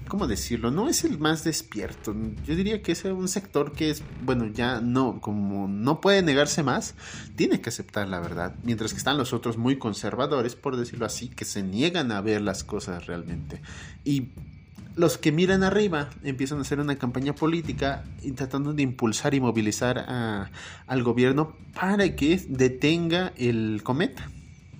¿cómo 0.07 0.29
decirlo? 0.29 0.70
No 0.70 0.88
es 0.88 1.05
el 1.05 1.18
más 1.18 1.42
despierto. 1.42 2.14
Yo 2.46 2.55
diría 2.55 2.83
que 2.83 2.92
es 2.92 3.05
un 3.05 3.26
sector 3.26 3.72
que 3.72 3.90
es, 3.90 4.02
bueno, 4.22 4.46
ya 4.46 4.81
no, 4.81 5.20
como 5.20 5.66
no 5.66 6.00
puede 6.00 6.22
negarse 6.22 6.62
más, 6.62 6.94
tiene 7.35 7.61
que 7.61 7.70
aceptar 7.70 8.09
la 8.09 8.20
verdad. 8.20 8.55
Mientras 8.62 8.92
que 8.92 8.98
están 8.98 9.18
los 9.18 9.33
otros 9.33 9.57
muy 9.57 9.76
conservadores, 9.76 10.55
por 10.55 10.76
decirlo 10.76 11.05
así, 11.05 11.29
que 11.29 11.44
se 11.44 11.64
niegan 11.64 12.12
a 12.12 12.20
ver 12.20 12.42
las 12.42 12.62
cosas 12.62 13.07
realmente. 13.07 13.61
Y 14.05 14.29
los 14.96 15.18
que 15.18 15.30
miran 15.30 15.62
arriba 15.62 16.09
empiezan 16.24 16.59
a 16.59 16.62
hacer 16.62 16.80
una 16.80 16.96
campaña 16.96 17.35
política 17.35 18.04
tratando 18.35 18.72
de 18.72 18.82
impulsar 18.82 19.35
y 19.35 19.40
movilizar 19.40 19.98
al 20.87 21.02
gobierno 21.02 21.54
para 21.74 22.16
que 22.16 22.42
detenga 22.48 23.32
el 23.37 23.82
cometa 23.85 24.30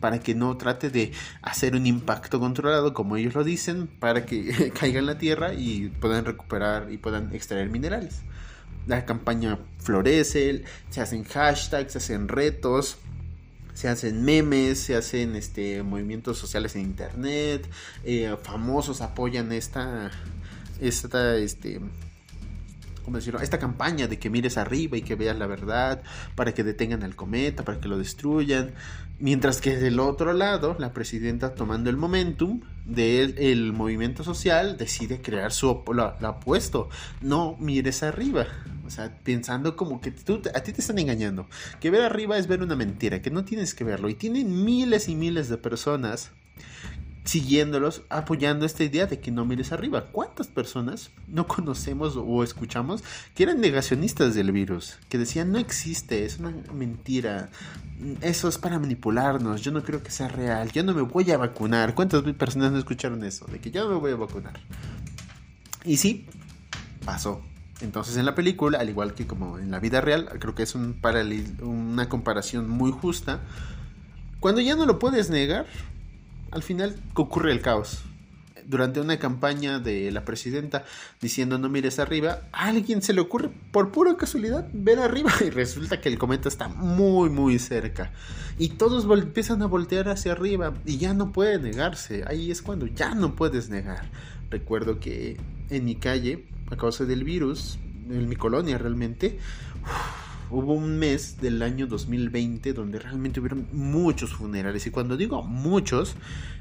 para 0.01 0.21
que 0.21 0.35
no 0.35 0.57
trate 0.57 0.91
de 0.91 1.13
hacer 1.43 1.75
un 1.75 1.87
impacto 1.87 2.39
controlado 2.39 2.95
como 2.95 3.17
ellos 3.17 3.35
lo 3.35 3.45
dicen, 3.45 3.87
para 3.87 4.27
que 4.27 4.71
caiga 4.79 4.99
en 4.99 5.07
la 5.07 5.19
tierra 5.19 5.55
y 5.55 5.89
puedan 5.89 6.25
recuperar 6.25 6.93
y 6.93 6.99
puedan 6.99 7.35
extraer 7.35 7.71
minerales. 7.71 8.23
La 8.87 9.05
campaña 9.05 9.59
florece, 9.79 10.65
se 10.91 11.01
hacen 11.01 11.25
hashtags, 11.25 11.93
se 11.93 11.99
hacen 11.99 12.29
retos, 12.29 12.99
se 13.77 13.89
hacen 13.89 14.25
memes, 14.25 14.81
se 14.81 14.97
hacen 14.97 15.37
este, 15.37 15.83
movimientos 15.83 16.39
sociales 16.39 16.75
en 16.77 16.83
internet, 16.83 17.69
eh, 18.05 18.35
famosos 18.43 19.03
apoyan 19.03 19.53
esta, 19.53 20.11
esta, 20.81 21.37
este, 21.37 21.81
¿cómo 23.07 23.19
decirlo? 23.19 23.41
Esta 23.41 23.61
campaña 23.61 24.09
de 24.09 24.19
que 24.19 24.29
mires 24.31 24.59
arriba 24.59 24.97
y 24.97 25.03
que 25.03 25.15
veas 25.15 25.39
la 25.39 25.47
verdad, 25.47 26.03
para 26.35 26.53
que 26.53 26.65
detengan 26.65 27.05
al 27.05 27.15
cometa, 27.15 27.65
para 27.65 27.79
que 27.81 27.87
lo 27.87 27.97
destruyan. 27.97 28.73
Mientras 29.21 29.61
que 29.61 29.77
del 29.77 30.01
otro 30.01 30.33
lado, 30.33 30.75
la 30.81 30.93
presidenta 30.93 31.55
tomando 31.55 31.89
el 31.89 31.97
momentum 31.97 32.63
del 32.85 33.73
movimiento 33.73 34.25
social 34.25 34.77
decide 34.77 35.23
crear 35.23 35.53
su 35.53 35.69
opuesto. 35.69 36.89
No 37.23 37.57
mires 37.61 38.03
arriba. 38.03 38.47
O 38.85 38.91
sea, 38.91 39.17
pensando 39.23 39.77
como 39.77 40.01
que 40.01 40.11
tú, 40.11 40.43
a 40.53 40.61
ti 40.61 40.73
te 40.73 40.81
están 40.81 40.99
engañando. 40.99 41.47
Que 41.81 41.91
ver 41.91 42.03
arriba 42.03 42.37
es 42.39 42.49
ver 42.49 42.61
una 42.61 42.75
mentira, 42.75 43.23
que 43.23 43.31
no 43.31 43.45
tienes 43.45 43.73
que 43.73 43.85
verlo. 43.85 44.09
Y 44.09 44.15
tienen 44.15 44.65
miles 44.65 45.09
y 45.09 45.15
miles 45.15 45.49
de 45.49 45.59
personas 45.59 46.33
siguiéndolos, 47.27 48.03
apoyando 48.09 48.65
esta 48.65 48.85
idea 48.85 49.07
de 49.07 49.19
que 49.21 49.31
no 49.31 49.45
mires 49.45 49.73
arriba. 49.73 50.07
¿Cuántas 50.13 50.47
personas 50.47 51.11
no 51.27 51.47
conocemos 51.47 52.17
o 52.17 52.43
escuchamos 52.43 53.03
que 53.35 53.43
eran 53.43 53.61
negacionistas 53.61 54.35
del 54.35 54.53
virus? 54.53 54.97
Que 55.09 55.19
decían 55.19 55.53
no 55.53 55.59
existe, 55.59 56.25
es 56.25 56.39
una 56.39 56.55
mentira, 56.73 57.51
eso 58.21 58.49
es 58.49 58.59
para 58.59 58.79
manipularnos, 58.79 59.61
yo 59.61 59.73
no 59.73 59.83
creo 59.83 60.03
que 60.03 60.11
sea 60.11 60.29
real, 60.29 60.71
yo 60.71 60.85
no 60.85 60.95
me 60.95 61.03
voy 61.03 61.31
a 61.33 61.37
vacunar. 61.37 61.95
¿Cuántas 61.95 62.23
personas 62.35 62.73
no 62.73 62.79
escucharon 62.79 63.25
eso? 63.25 63.47
De 63.47 63.59
que 63.59 63.71
yo 63.71 63.85
no 63.85 63.91
me 63.91 64.01
voy 64.01 64.13
a 64.13 64.17
vacunar. 64.17 64.61
Y 65.85 65.97
sí, 65.97 66.27
pasó. 67.05 67.43
Entonces 67.81 68.17
en 68.17 68.25
la 68.25 68.35
película, 68.35 68.79
al 68.79 68.89
igual 68.89 69.15
que 69.15 69.27
como 69.27 69.59
en 69.59 69.71
la 69.71 69.81
vida 69.81 70.01
real, 70.01 70.29
creo 70.39 70.55
que 70.55 70.63
es 70.63 70.75
un 70.77 70.97
una 71.61 72.09
comparación 72.09 72.69
muy 72.71 72.93
justa. 72.93 73.41
Cuando 74.41 74.61
ya 74.61 74.77
no 74.77 74.87
lo 74.87 74.99
puedes 74.99 75.29
negar, 75.29 75.67
al 76.57 76.63
final 76.63 76.97
ocurre 77.15 77.53
el 77.53 77.61
caos. 77.61 78.03
Durante 78.65 78.99
una 78.99 79.19
campaña 79.19 79.79
de 79.79 80.11
la 80.11 80.25
presidenta 80.25 80.85
diciendo 81.21 81.59
no 81.59 81.69
mires 81.69 81.99
arriba, 82.01 82.41
a 82.51 82.67
alguien 82.67 83.03
se 83.03 83.13
le 83.13 83.21
ocurre 83.21 83.51
por 83.71 83.93
pura 83.93 84.17
casualidad 84.17 84.67
ver 84.73 84.99
arriba 84.99 85.31
y 85.47 85.51
resulta 85.51 86.01
que 86.01 86.09
el 86.09 86.19
cometa 86.19 86.49
está 86.49 86.67
muy 86.67 87.29
muy 87.29 87.59
cerca. 87.59 88.11
Y 88.59 88.71
todos 88.71 89.05
empiezan 89.05 89.63
a 89.63 89.67
voltear 89.67 90.09
hacia 90.09 90.33
arriba 90.33 90.73
y 90.87 90.97
ya 90.97 91.13
no 91.13 91.31
puede 91.31 91.59
negarse. 91.59 92.25
Ahí 92.27 92.51
es 92.51 92.63
cuando 92.63 92.87
ya 92.87 93.15
no 93.15 93.37
puedes 93.37 93.69
negar. 93.69 94.11
Recuerdo 94.51 94.99
que 94.99 95.37
en 95.69 95.85
mi 95.85 95.97
calle, 95.97 96.47
a 96.71 96.77
causa 96.77 97.05
del 97.05 97.23
virus, 97.23 97.79
en 98.09 98.29
mi 98.29 98.37
colonia 98.37 98.79
realmente, 98.79 99.39
hubo 100.51 100.75
un 100.75 100.99
mes 100.99 101.41
del 101.41 101.63
año 101.63 101.87
2020 101.87 102.73
donde 102.73 102.99
realmente 102.99 103.41
hubieron 103.41 103.67
muchos 103.73 104.35
funerales. 104.35 104.87
Y 104.87 104.91
cuando 104.91 105.17
digo 105.17 105.43
muchos, 105.43 106.17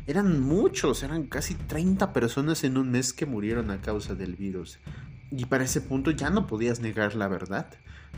eran 0.08 0.40
muchos, 0.42 1.04
eran 1.04 1.24
casi 1.24 1.56
30 1.56 2.14
personas 2.14 2.64
en 2.64 2.78
un 2.78 2.92
mes 2.92 3.14
que 3.14 3.26
murieron 3.26 3.72
a 3.72 3.82
causa 3.82 4.16
del 4.16 4.36
virus. 4.36 4.80
Y 5.32 5.46
para 5.46 5.64
ese 5.64 5.82
punto 5.82 6.12
ya 6.12 6.30
no 6.30 6.48
podías 6.48 6.80
negar 6.80 7.16
la 7.16 7.28
verdad. 7.28 7.68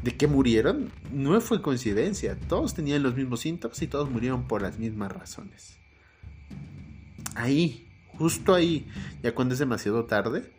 De 0.03 0.15
que 0.15 0.27
murieron 0.27 0.91
no 1.11 1.39
fue 1.41 1.61
coincidencia. 1.61 2.37
Todos 2.47 2.75
tenían 2.75 3.03
los 3.03 3.15
mismos 3.15 3.39
síntomas 3.39 3.81
y 3.81 3.87
todos 3.87 4.09
murieron 4.09 4.47
por 4.47 4.61
las 4.61 4.77
mismas 4.77 5.11
razones. 5.11 5.77
Ahí, 7.35 7.87
justo 8.17 8.53
ahí, 8.53 8.87
ya 9.23 9.33
cuando 9.33 9.53
es 9.53 9.59
demasiado 9.59 10.05
tarde, 10.05 10.51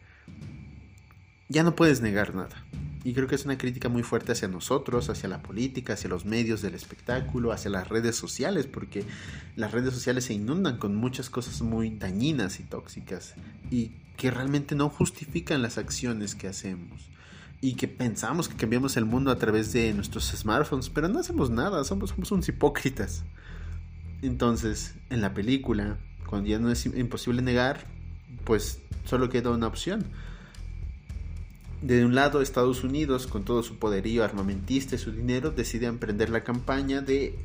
ya 1.49 1.62
no 1.62 1.75
puedes 1.75 2.01
negar 2.01 2.35
nada. 2.35 2.68
Y 3.09 3.14
creo 3.14 3.27
que 3.27 3.37
es 3.37 3.47
una 3.47 3.57
crítica 3.57 3.88
muy 3.88 4.03
fuerte 4.03 4.33
hacia 4.33 4.49
nosotros, 4.49 5.09
hacia 5.09 5.31
la 5.31 5.40
política, 5.40 5.94
hacia 5.94 6.11
los 6.11 6.27
medios 6.27 6.61
del 6.61 6.75
espectáculo, 6.75 7.53
hacia 7.53 7.71
las 7.71 7.88
redes 7.88 8.16
sociales, 8.16 8.66
porque 8.66 9.03
las 9.57 9.73
redes 9.73 9.94
sociales 9.94 10.27
se 10.27 10.35
inundan 10.35 10.77
con 10.77 10.94
muchas 10.94 11.31
cosas 11.31 11.62
muy 11.62 11.88
dañinas 11.88 12.61
y 12.61 12.64
tóxicas 12.64 13.33
y 13.71 13.92
que 14.18 14.31
realmente 14.31 14.75
no 14.75 14.90
justifican 14.90 15.62
las 15.62 15.79
acciones 15.79 16.35
que 16.35 16.49
hacemos. 16.49 17.09
Y 17.62 17.77
que 17.77 17.88
pensamos 17.88 18.47
que 18.47 18.57
cambiamos 18.57 18.99
el 18.99 19.07
mundo 19.07 19.31
a 19.31 19.38
través 19.38 19.73
de 19.73 19.94
nuestros 19.94 20.27
smartphones, 20.27 20.90
pero 20.90 21.09
no 21.09 21.21
hacemos 21.21 21.49
nada, 21.49 21.85
somos, 21.85 22.11
somos 22.11 22.31
unos 22.31 22.47
hipócritas. 22.51 23.25
Entonces, 24.21 24.97
en 25.09 25.23
la 25.23 25.33
película, 25.33 25.97
cuando 26.27 26.51
ya 26.51 26.59
no 26.59 26.71
es 26.71 26.85
imposible 26.85 27.40
negar, 27.40 27.87
pues 28.44 28.83
solo 29.07 29.31
queda 29.31 29.49
una 29.49 29.66
opción 29.66 30.05
de 31.83 32.05
un 32.05 32.14
lado, 32.14 32.43
Estados 32.43 32.83
Unidos, 32.83 33.27
con 33.27 33.45
todo 33.45 33.62
su 33.62 33.77
poderío 33.77 34.25
armamentista 34.25 34.97
y 34.97 34.99
su 34.99 35.12
dinero, 35.12 35.51
decide 35.51 35.87
emprender 35.87 36.31
la 36.31 36.43
campaña 36.43 37.01
de 37.03 37.38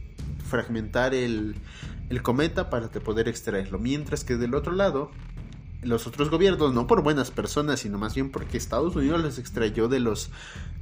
fragmentar 0.50 1.14
el, 1.14 1.56
cometa 2.22 2.70
para 2.70 2.90
poder 2.90 3.28
extraerlo. 3.28 3.80
Mientras 3.80 4.24
que 4.24 4.36
del 4.36 4.56
otro 4.56 4.74
lado, 4.74 5.12
los 5.82 6.08
otros 6.08 6.30
gobiernos, 6.30 6.74
no 6.74 6.88
por 6.88 7.04
buenas 7.04 7.32
personas, 7.32 7.82
sino 7.82 7.98
más 7.98 8.16
bien 8.16 8.32
porque 8.32 8.58
Estados 8.58 8.96
Unidos 8.96 9.22
los 9.22 9.38
extrayó 9.38 9.88
de 9.88 10.00
los... 10.00 10.30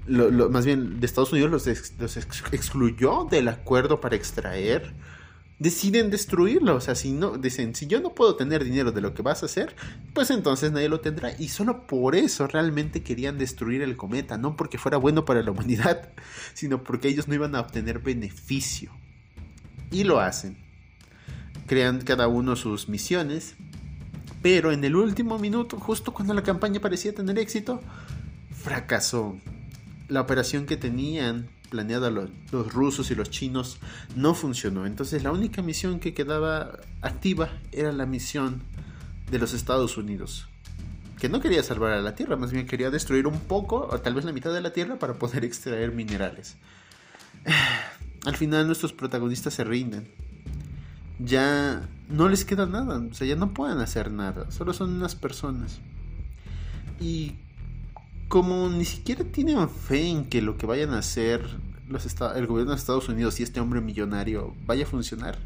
más 0.08 0.66
bien, 0.66 1.00
de 1.00 1.06
Estados 1.06 1.32
Unidos 1.32 1.52
los 1.52 1.68
excluyó 1.68 3.28
del 3.30 3.48
acuerdo 3.48 4.02
para 4.02 4.16
extraer 4.16 4.94
deciden 5.62 6.10
destruirlo. 6.10 6.76
O 6.76 6.82
sea, 6.82 6.96
si 6.96 7.12
no, 7.12 7.38
dicen, 7.38 7.76
si 7.76 7.86
yo 7.86 8.02
no 8.02 8.16
puedo 8.16 8.36
tener 8.36 8.64
dinero 8.64 8.92
de 8.92 9.00
lo 9.00 9.14
que 9.14 9.22
vas 9.22 9.44
a 9.44 9.46
hacer, 9.46 9.76
pues 10.12 10.32
entonces 10.32 10.72
nadie 10.72 10.90
lo 10.90 11.02
tendrá. 11.02 11.36
Y 11.38 11.50
solo 11.50 11.86
por 11.86 12.16
eso 12.16 12.48
realmente 12.48 13.04
querían 13.04 13.38
destruir 13.38 13.84
el 13.84 13.96
cometa, 13.96 14.40
no 14.40 14.56
porque 14.56 14.80
fuera 14.80 14.98
bueno 14.98 15.24
para 15.24 15.44
la 15.44 15.52
humanidad, 15.52 16.10
sino 16.56 16.84
porque 16.84 17.10
ellos 17.10 17.28
no 17.28 17.36
iban 17.36 17.56
a 17.56 17.60
obtener 17.60 18.00
beneficio. 18.00 18.92
Y 19.92 20.04
lo 20.04 20.20
hacen. 20.20 20.58
Crean 21.68 22.02
cada 22.02 22.28
uno 22.28 22.56
sus 22.56 22.90
misiones. 22.90 23.56
Pero 24.42 24.72
en 24.72 24.84
el 24.84 24.96
último 24.96 25.38
minuto, 25.38 25.80
justo 25.80 26.12
cuando 26.12 26.34
la 26.34 26.42
campaña 26.42 26.80
parecía 26.80 27.14
tener 27.14 27.38
éxito, 27.38 27.82
fracasó. 28.50 29.38
La 30.08 30.22
operación 30.22 30.66
que 30.66 30.76
tenían 30.76 31.50
planeada 31.72 32.12
los, 32.12 32.30
los, 32.52 32.72
rusos 32.72 33.10
y 33.10 33.16
los 33.16 33.32
chinos 33.32 33.80
no 34.16 34.36
funcionó. 34.36 34.86
Entonces 34.86 35.24
la 35.24 35.32
única 35.32 35.64
misión 35.64 36.00
que 36.00 36.14
quedaba 36.14 36.80
activa 37.02 37.50
era 37.72 37.92
la 37.94 38.06
misión 38.06 38.62
de 39.32 39.40
los 39.40 39.54
Estados 39.54 39.98
Unidos. 39.98 40.48
Que 41.18 41.30
no 41.30 41.40
quería 41.40 41.64
salvar 41.64 41.94
a 41.94 42.02
la 42.02 42.14
Tierra, 42.14 42.36
más 42.36 42.52
bien 42.52 42.68
quería 42.68 42.92
destruir 42.92 43.26
un 43.26 43.40
poco, 43.40 43.88
o 43.90 44.00
tal 44.00 44.14
vez 44.14 44.26
la 44.26 44.34
mitad 44.34 44.54
de 44.54 44.62
la 44.62 44.74
Tierra, 44.74 45.00
para 45.00 45.14
poder 45.14 45.46
extraer 45.46 45.92
minerales. 45.92 46.58
Al 48.26 48.36
final 48.36 48.68
nuestros 48.68 48.94
protagonistas 48.94 49.54
se 49.56 49.64
rinden. 49.64 50.08
Ya 51.18 51.88
no 52.10 52.28
les 52.28 52.46
queda 52.46 52.66
nada, 52.66 52.98
o 53.00 53.14
sea, 53.14 53.26
ya 53.26 53.36
no 53.36 53.54
pueden 53.54 53.80
hacer 53.80 54.12
nada, 54.12 54.52
solo 54.52 54.74
son 54.74 54.94
unas 54.94 55.16
personas. 55.16 55.80
Y 57.00 57.36
como 58.32 58.70
ni 58.70 58.86
siquiera 58.86 59.26
tienen 59.26 59.68
fe 59.68 60.08
en 60.08 60.24
que 60.24 60.42
lo 60.42 60.58
que 60.58 60.66
vayan 60.66 60.92
a 60.92 61.00
hacer 61.00 61.42
los 61.90 62.06
el 62.06 62.48
gobierno 62.48 62.72
de 62.72 62.78
Estados 62.78 63.10
Unidos 63.10 63.38
y 63.42 63.44
este 63.44 63.60
hombre 63.60 63.82
millonario 63.82 64.56
vaya 64.66 64.86
a 64.86 64.88
funcionar, 64.88 65.38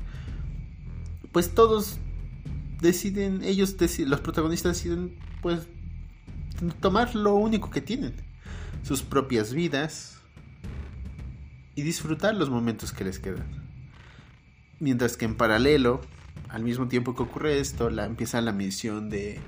pues 1.31 1.55
todos 1.55 1.97
deciden, 2.81 3.43
ellos 3.43 3.75
los 4.05 4.19
protagonistas 4.21 4.77
deciden, 4.77 5.17
pues, 5.41 5.61
tomar 6.79 7.15
lo 7.15 7.33
único 7.33 7.71
que 7.71 7.81
tienen, 7.81 8.13
sus 8.83 9.01
propias 9.01 9.51
vidas 9.51 10.19
y 11.73 11.81
disfrutar 11.81 12.35
los 12.35 12.51
momentos 12.51 12.91
que 12.91 13.03
les 13.03 13.17
quedan. 13.17 13.47
Mientras 14.79 15.17
que 15.17 15.25
en 15.25 15.33
paralelo, 15.33 16.01
al 16.49 16.63
mismo 16.63 16.87
tiempo 16.87 17.15
que 17.15 17.23
ocurre 17.23 17.59
esto, 17.59 17.89
la, 17.89 18.05
empieza 18.05 18.41
la 18.41 18.51
misión 18.51 19.09
de 19.09 19.39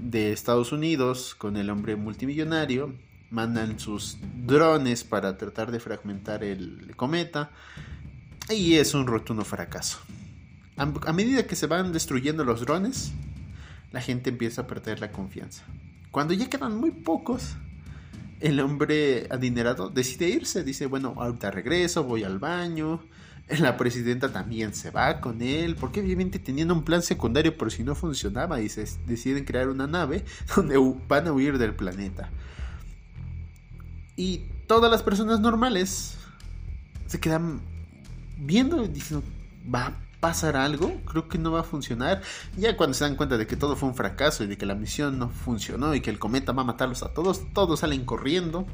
de 0.00 0.32
Estados 0.32 0.72
Unidos 0.72 1.34
con 1.34 1.56
el 1.56 1.70
hombre 1.70 1.96
multimillonario. 1.96 2.94
Mandan 3.30 3.78
sus 3.78 4.18
drones 4.46 5.04
para 5.04 5.36
tratar 5.36 5.70
de 5.70 5.80
fragmentar 5.80 6.42
el 6.42 6.94
cometa. 6.96 7.50
Y 8.48 8.74
es 8.74 8.94
un 8.94 9.06
rotundo 9.06 9.44
fracaso. 9.44 9.98
A, 10.76 11.12
medida 11.12 11.46
que 11.46 11.56
se 11.56 11.66
van 11.66 11.92
destruyendo 11.92 12.42
los 12.42 12.62
drones, 12.62 13.12
la 13.92 14.00
gente 14.00 14.30
empieza 14.30 14.62
a 14.62 14.66
perder 14.66 14.98
la 15.00 15.12
confianza. 15.12 15.62
Cuando 16.10 16.32
ya 16.32 16.48
quedan 16.48 16.78
muy 16.78 16.90
pocos, 16.90 17.54
el 18.40 18.58
hombre 18.60 19.26
adinerado 19.30 19.90
decide 19.90 20.30
irse. 20.30 20.64
Dice, 20.64 20.86
bueno, 20.86 21.14
ahorita 21.18 21.50
regreso, 21.50 22.02
voy 22.04 22.24
al 22.24 22.38
baño. 22.38 23.02
La 23.58 23.76
presidenta 23.76 24.32
también 24.32 24.74
se 24.74 24.90
va 24.90 25.20
con 25.20 25.42
él, 25.42 25.76
porque 25.76 26.00
obviamente 26.00 26.38
tenían 26.38 26.70
un 26.70 26.84
plan 26.84 27.02
secundario 27.02 27.56
por 27.56 27.72
si 27.72 27.82
no 27.82 27.94
funcionaba 27.94 28.60
y 28.60 28.68
se 28.68 28.84
deciden 29.06 29.44
crear 29.44 29.68
una 29.68 29.86
nave 29.86 30.24
donde 30.56 30.76
van 31.08 31.26
a 31.26 31.32
huir 31.32 31.58
del 31.58 31.74
planeta. 31.74 32.30
Y 34.16 34.44
todas 34.66 34.90
las 34.90 35.02
personas 35.02 35.40
normales 35.40 36.16
se 37.06 37.18
quedan 37.18 37.60
viendo 38.38 38.84
y 38.84 38.88
diciendo, 38.88 39.26
va 39.72 39.86
a 39.86 39.92
pasar 40.20 40.56
algo, 40.56 41.00
creo 41.06 41.28
que 41.28 41.38
no 41.38 41.50
va 41.50 41.60
a 41.60 41.64
funcionar. 41.64 42.20
Ya 42.56 42.76
cuando 42.76 42.94
se 42.94 43.04
dan 43.04 43.16
cuenta 43.16 43.38
de 43.38 43.46
que 43.46 43.56
todo 43.56 43.74
fue 43.74 43.88
un 43.88 43.94
fracaso 43.94 44.44
y 44.44 44.46
de 44.46 44.58
que 44.58 44.66
la 44.66 44.74
misión 44.74 45.18
no 45.18 45.30
funcionó 45.30 45.94
y 45.94 46.02
que 46.02 46.10
el 46.10 46.18
cometa 46.18 46.52
va 46.52 46.62
a 46.62 46.66
matarlos 46.66 47.02
a 47.02 47.14
todos, 47.14 47.42
todos 47.52 47.80
salen 47.80 48.04
corriendo 48.04 48.66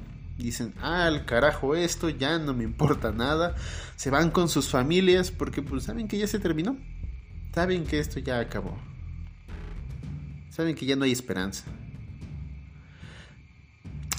dicen, 0.45 0.75
ah, 0.81 1.07
al 1.07 1.25
carajo 1.25 1.75
esto, 1.75 2.09
ya 2.09 2.39
no 2.39 2.55
me 2.55 2.65
importa 2.65 3.13
nada. 3.13 3.55
Se 3.97 4.11
van 4.11 4.31
con 4.31 4.49
sus 4.49 4.69
familias 4.69 5.31
porque 5.31 5.63
pues 5.63 5.85
saben 5.85 6.09
que 6.09 6.19
ya 6.19 6.27
se 6.27 6.39
terminó. 6.39 6.77
Saben 7.55 7.85
que 7.85 7.99
esto 7.99 8.21
ya 8.21 8.39
acabó. 8.39 8.77
Saben 10.51 10.75
que 10.75 10.87
ya 10.87 10.97
no 10.97 11.05
hay 11.05 11.13
esperanza. 11.13 11.65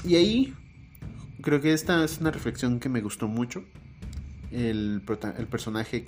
Y 0.04 0.16
ahí 0.16 0.56
creo 1.42 1.62
que 1.62 1.74
esta 1.74 2.04
es 2.04 2.20
una 2.20 2.32
reflexión 2.32 2.80
que 2.80 2.90
me 2.90 3.02
gustó 3.02 3.28
mucho. 3.28 3.64
El, 4.52 5.04
el 5.38 5.48
personaje 5.48 6.08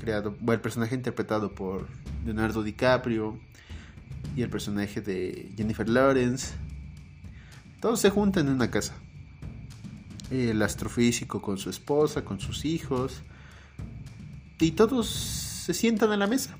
creado, 0.00 0.34
bueno, 0.40 0.54
el 0.54 0.60
personaje 0.60 0.94
interpretado 0.94 1.54
por 1.54 1.86
Leonardo 2.24 2.62
DiCaprio 2.62 3.38
y 4.34 4.42
el 4.42 4.50
personaje 4.50 5.00
de 5.00 5.52
Jennifer 5.56 5.88
Lawrence. 5.88 6.54
Todos 7.80 8.00
se 8.00 8.10
juntan 8.10 8.48
en 8.48 8.54
una 8.54 8.70
casa 8.70 8.94
el 10.30 10.62
astrofísico 10.62 11.42
con 11.42 11.58
su 11.58 11.70
esposa, 11.70 12.24
con 12.24 12.40
sus 12.40 12.64
hijos, 12.64 13.22
y 14.60 14.72
todos 14.72 15.08
se 15.08 15.74
sientan 15.74 16.12
a 16.12 16.16
la 16.16 16.26
mesa 16.26 16.56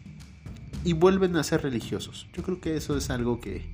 y 0.84 0.94
vuelven 0.94 1.36
a 1.36 1.44
ser 1.44 1.62
religiosos. 1.62 2.26
Yo 2.32 2.42
creo 2.42 2.60
que 2.60 2.76
eso 2.76 2.96
es 2.96 3.10
algo 3.10 3.40
que 3.40 3.66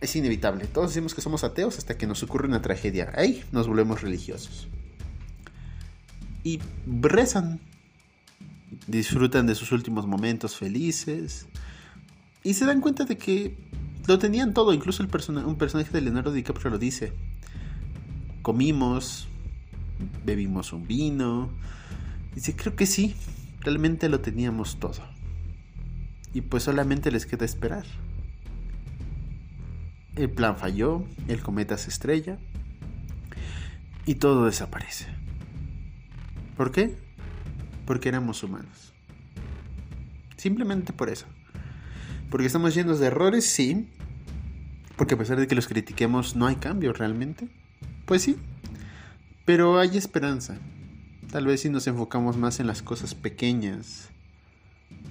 es 0.00 0.16
inevitable. 0.16 0.66
Todos 0.66 0.90
decimos 0.90 1.14
que 1.14 1.20
somos 1.20 1.44
ateos 1.44 1.78
hasta 1.78 1.96
que 1.96 2.06
nos 2.06 2.22
ocurre 2.22 2.48
una 2.48 2.62
tragedia. 2.62 3.12
Ahí 3.16 3.44
nos 3.52 3.68
volvemos 3.68 4.02
religiosos. 4.02 4.68
Y 6.42 6.60
rezan, 6.86 7.60
disfrutan 8.86 9.46
de 9.46 9.54
sus 9.54 9.72
últimos 9.72 10.06
momentos 10.06 10.56
felices 10.56 11.46
y 12.42 12.54
se 12.54 12.66
dan 12.66 12.80
cuenta 12.80 13.04
de 13.04 13.16
que 13.16 13.56
lo 14.06 14.18
tenían 14.18 14.52
todo. 14.52 14.74
Incluso 14.74 15.02
el 15.02 15.08
un 15.46 15.56
personaje 15.56 15.90
de 15.90 16.00
Leonardo 16.00 16.32
DiCaprio 16.32 16.70
lo 16.70 16.78
dice 16.78 17.12
comimos, 18.44 19.26
bebimos 20.24 20.74
un 20.74 20.86
vino. 20.86 21.48
Dice, 22.34 22.54
creo 22.54 22.76
que 22.76 22.84
sí, 22.84 23.16
realmente 23.60 24.08
lo 24.10 24.20
teníamos 24.20 24.78
todo. 24.78 25.00
Y 26.34 26.42
pues 26.42 26.64
solamente 26.64 27.10
les 27.10 27.24
queda 27.24 27.46
esperar. 27.46 27.86
El 30.14 30.30
plan 30.30 30.58
falló, 30.58 31.04
el 31.26 31.40
cometa 31.40 31.78
se 31.78 31.88
estrella 31.88 32.38
y 34.04 34.16
todo 34.16 34.44
desaparece. 34.44 35.06
¿Por 36.56 36.70
qué? 36.70 36.94
Porque 37.86 38.10
éramos 38.10 38.42
humanos. 38.42 38.92
Simplemente 40.36 40.92
por 40.92 41.08
eso. 41.08 41.26
Porque 42.28 42.46
estamos 42.46 42.74
llenos 42.74 43.00
de 43.00 43.06
errores, 43.06 43.46
sí. 43.46 43.88
Porque 44.96 45.14
a 45.14 45.18
pesar 45.18 45.40
de 45.40 45.46
que 45.46 45.54
los 45.54 45.66
critiquemos, 45.66 46.36
no 46.36 46.46
hay 46.46 46.56
cambio 46.56 46.92
realmente. 46.92 47.48
Pues 48.04 48.20
sí, 48.20 48.36
pero 49.46 49.78
hay 49.78 49.96
esperanza. 49.96 50.58
Tal 51.32 51.46
vez 51.46 51.62
si 51.62 51.70
nos 51.70 51.86
enfocamos 51.86 52.36
más 52.36 52.60
en 52.60 52.66
las 52.66 52.82
cosas 52.82 53.14
pequeñas, 53.14 54.10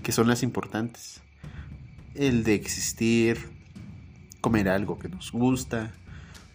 que 0.03 0.11
son 0.11 0.27
las 0.27 0.43
importantes. 0.43 1.21
El 2.13 2.43
de 2.43 2.53
existir, 2.53 3.49
comer 4.41 4.69
algo 4.69 4.99
que 4.99 5.09
nos 5.09 5.31
gusta, 5.31 5.91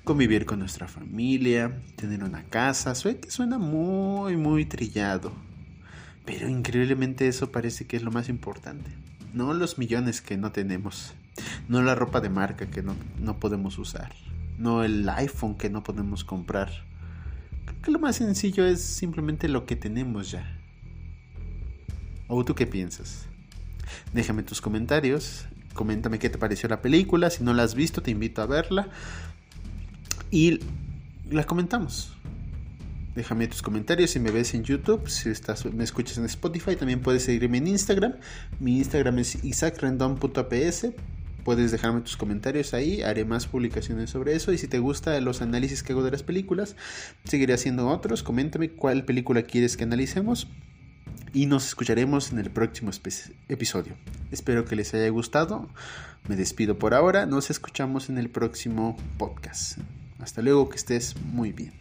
convivir 0.04 0.46
con 0.46 0.60
nuestra 0.60 0.86
familia, 0.86 1.82
tener 1.96 2.22
una 2.22 2.44
casa. 2.44 2.94
Suena 2.94 3.58
muy, 3.58 4.36
muy 4.36 4.64
trillado. 4.64 5.32
Pero 6.24 6.48
increíblemente 6.48 7.26
eso 7.26 7.50
parece 7.50 7.84
que 7.86 7.96
es 7.96 8.04
lo 8.04 8.12
más 8.12 8.28
importante. 8.28 8.90
No 9.34 9.54
los 9.54 9.76
millones 9.76 10.20
que 10.20 10.36
no 10.36 10.52
tenemos. 10.52 11.14
No 11.68 11.82
la 11.82 11.96
ropa 11.96 12.20
de 12.20 12.28
marca 12.28 12.70
que 12.70 12.82
no, 12.82 12.94
no 13.18 13.40
podemos 13.40 13.76
usar 13.78 14.12
no 14.58 14.84
el 14.84 15.08
iPhone 15.08 15.56
que 15.56 15.70
no 15.70 15.82
podemos 15.82 16.24
comprar. 16.24 16.70
Creo 17.64 17.82
que 17.82 17.90
lo 17.90 17.98
más 17.98 18.16
sencillo 18.16 18.66
es 18.66 18.82
simplemente 18.82 19.48
lo 19.48 19.66
que 19.66 19.76
tenemos 19.76 20.30
ya. 20.30 20.58
¿O 22.26 22.44
tú 22.44 22.54
qué 22.54 22.66
piensas? 22.66 23.26
Déjame 24.12 24.42
tus 24.42 24.60
comentarios, 24.60 25.46
coméntame 25.72 26.18
qué 26.18 26.28
te 26.28 26.38
pareció 26.38 26.68
la 26.68 26.82
película, 26.82 27.30
si 27.30 27.42
no 27.42 27.54
la 27.54 27.62
has 27.62 27.74
visto 27.74 28.02
te 28.02 28.10
invito 28.10 28.42
a 28.42 28.46
verla 28.46 28.88
y 30.30 30.60
la 31.30 31.44
comentamos. 31.44 32.12
Déjame 33.14 33.48
tus 33.48 33.62
comentarios 33.62 34.10
si 34.10 34.20
me 34.20 34.30
ves 34.30 34.54
en 34.54 34.62
YouTube, 34.62 35.08
si 35.08 35.30
estás, 35.30 35.64
me 35.64 35.84
escuchas 35.84 36.18
en 36.18 36.24
Spotify, 36.26 36.76
también 36.76 37.00
puedes 37.00 37.24
seguirme 37.24 37.58
en 37.58 37.66
Instagram. 37.66 38.14
Mi 38.60 38.78
Instagram 38.78 39.18
es 39.18 39.42
isaacrendon.ps 39.44 40.88
puedes 41.48 41.72
dejarme 41.72 42.02
tus 42.02 42.18
comentarios 42.18 42.74
ahí, 42.74 43.00
haré 43.00 43.24
más 43.24 43.46
publicaciones 43.46 44.10
sobre 44.10 44.34
eso 44.34 44.52
y 44.52 44.58
si 44.58 44.68
te 44.68 44.80
gusta 44.80 45.18
los 45.22 45.40
análisis 45.40 45.82
que 45.82 45.94
hago 45.94 46.02
de 46.02 46.10
las 46.10 46.22
películas, 46.22 46.76
seguiré 47.24 47.54
haciendo 47.54 47.88
otros, 47.88 48.22
coméntame 48.22 48.68
cuál 48.68 49.06
película 49.06 49.40
quieres 49.40 49.78
que 49.78 49.84
analicemos 49.84 50.46
y 51.32 51.46
nos 51.46 51.66
escucharemos 51.66 52.32
en 52.32 52.38
el 52.38 52.50
próximo 52.50 52.90
episodio. 53.48 53.94
Espero 54.30 54.66
que 54.66 54.76
les 54.76 54.92
haya 54.92 55.08
gustado, 55.08 55.70
me 56.28 56.36
despido 56.36 56.78
por 56.78 56.92
ahora, 56.92 57.24
nos 57.24 57.48
escuchamos 57.48 58.10
en 58.10 58.18
el 58.18 58.28
próximo 58.28 58.98
podcast. 59.16 59.78
Hasta 60.18 60.42
luego, 60.42 60.68
que 60.68 60.76
estés 60.76 61.16
muy 61.32 61.52
bien. 61.52 61.77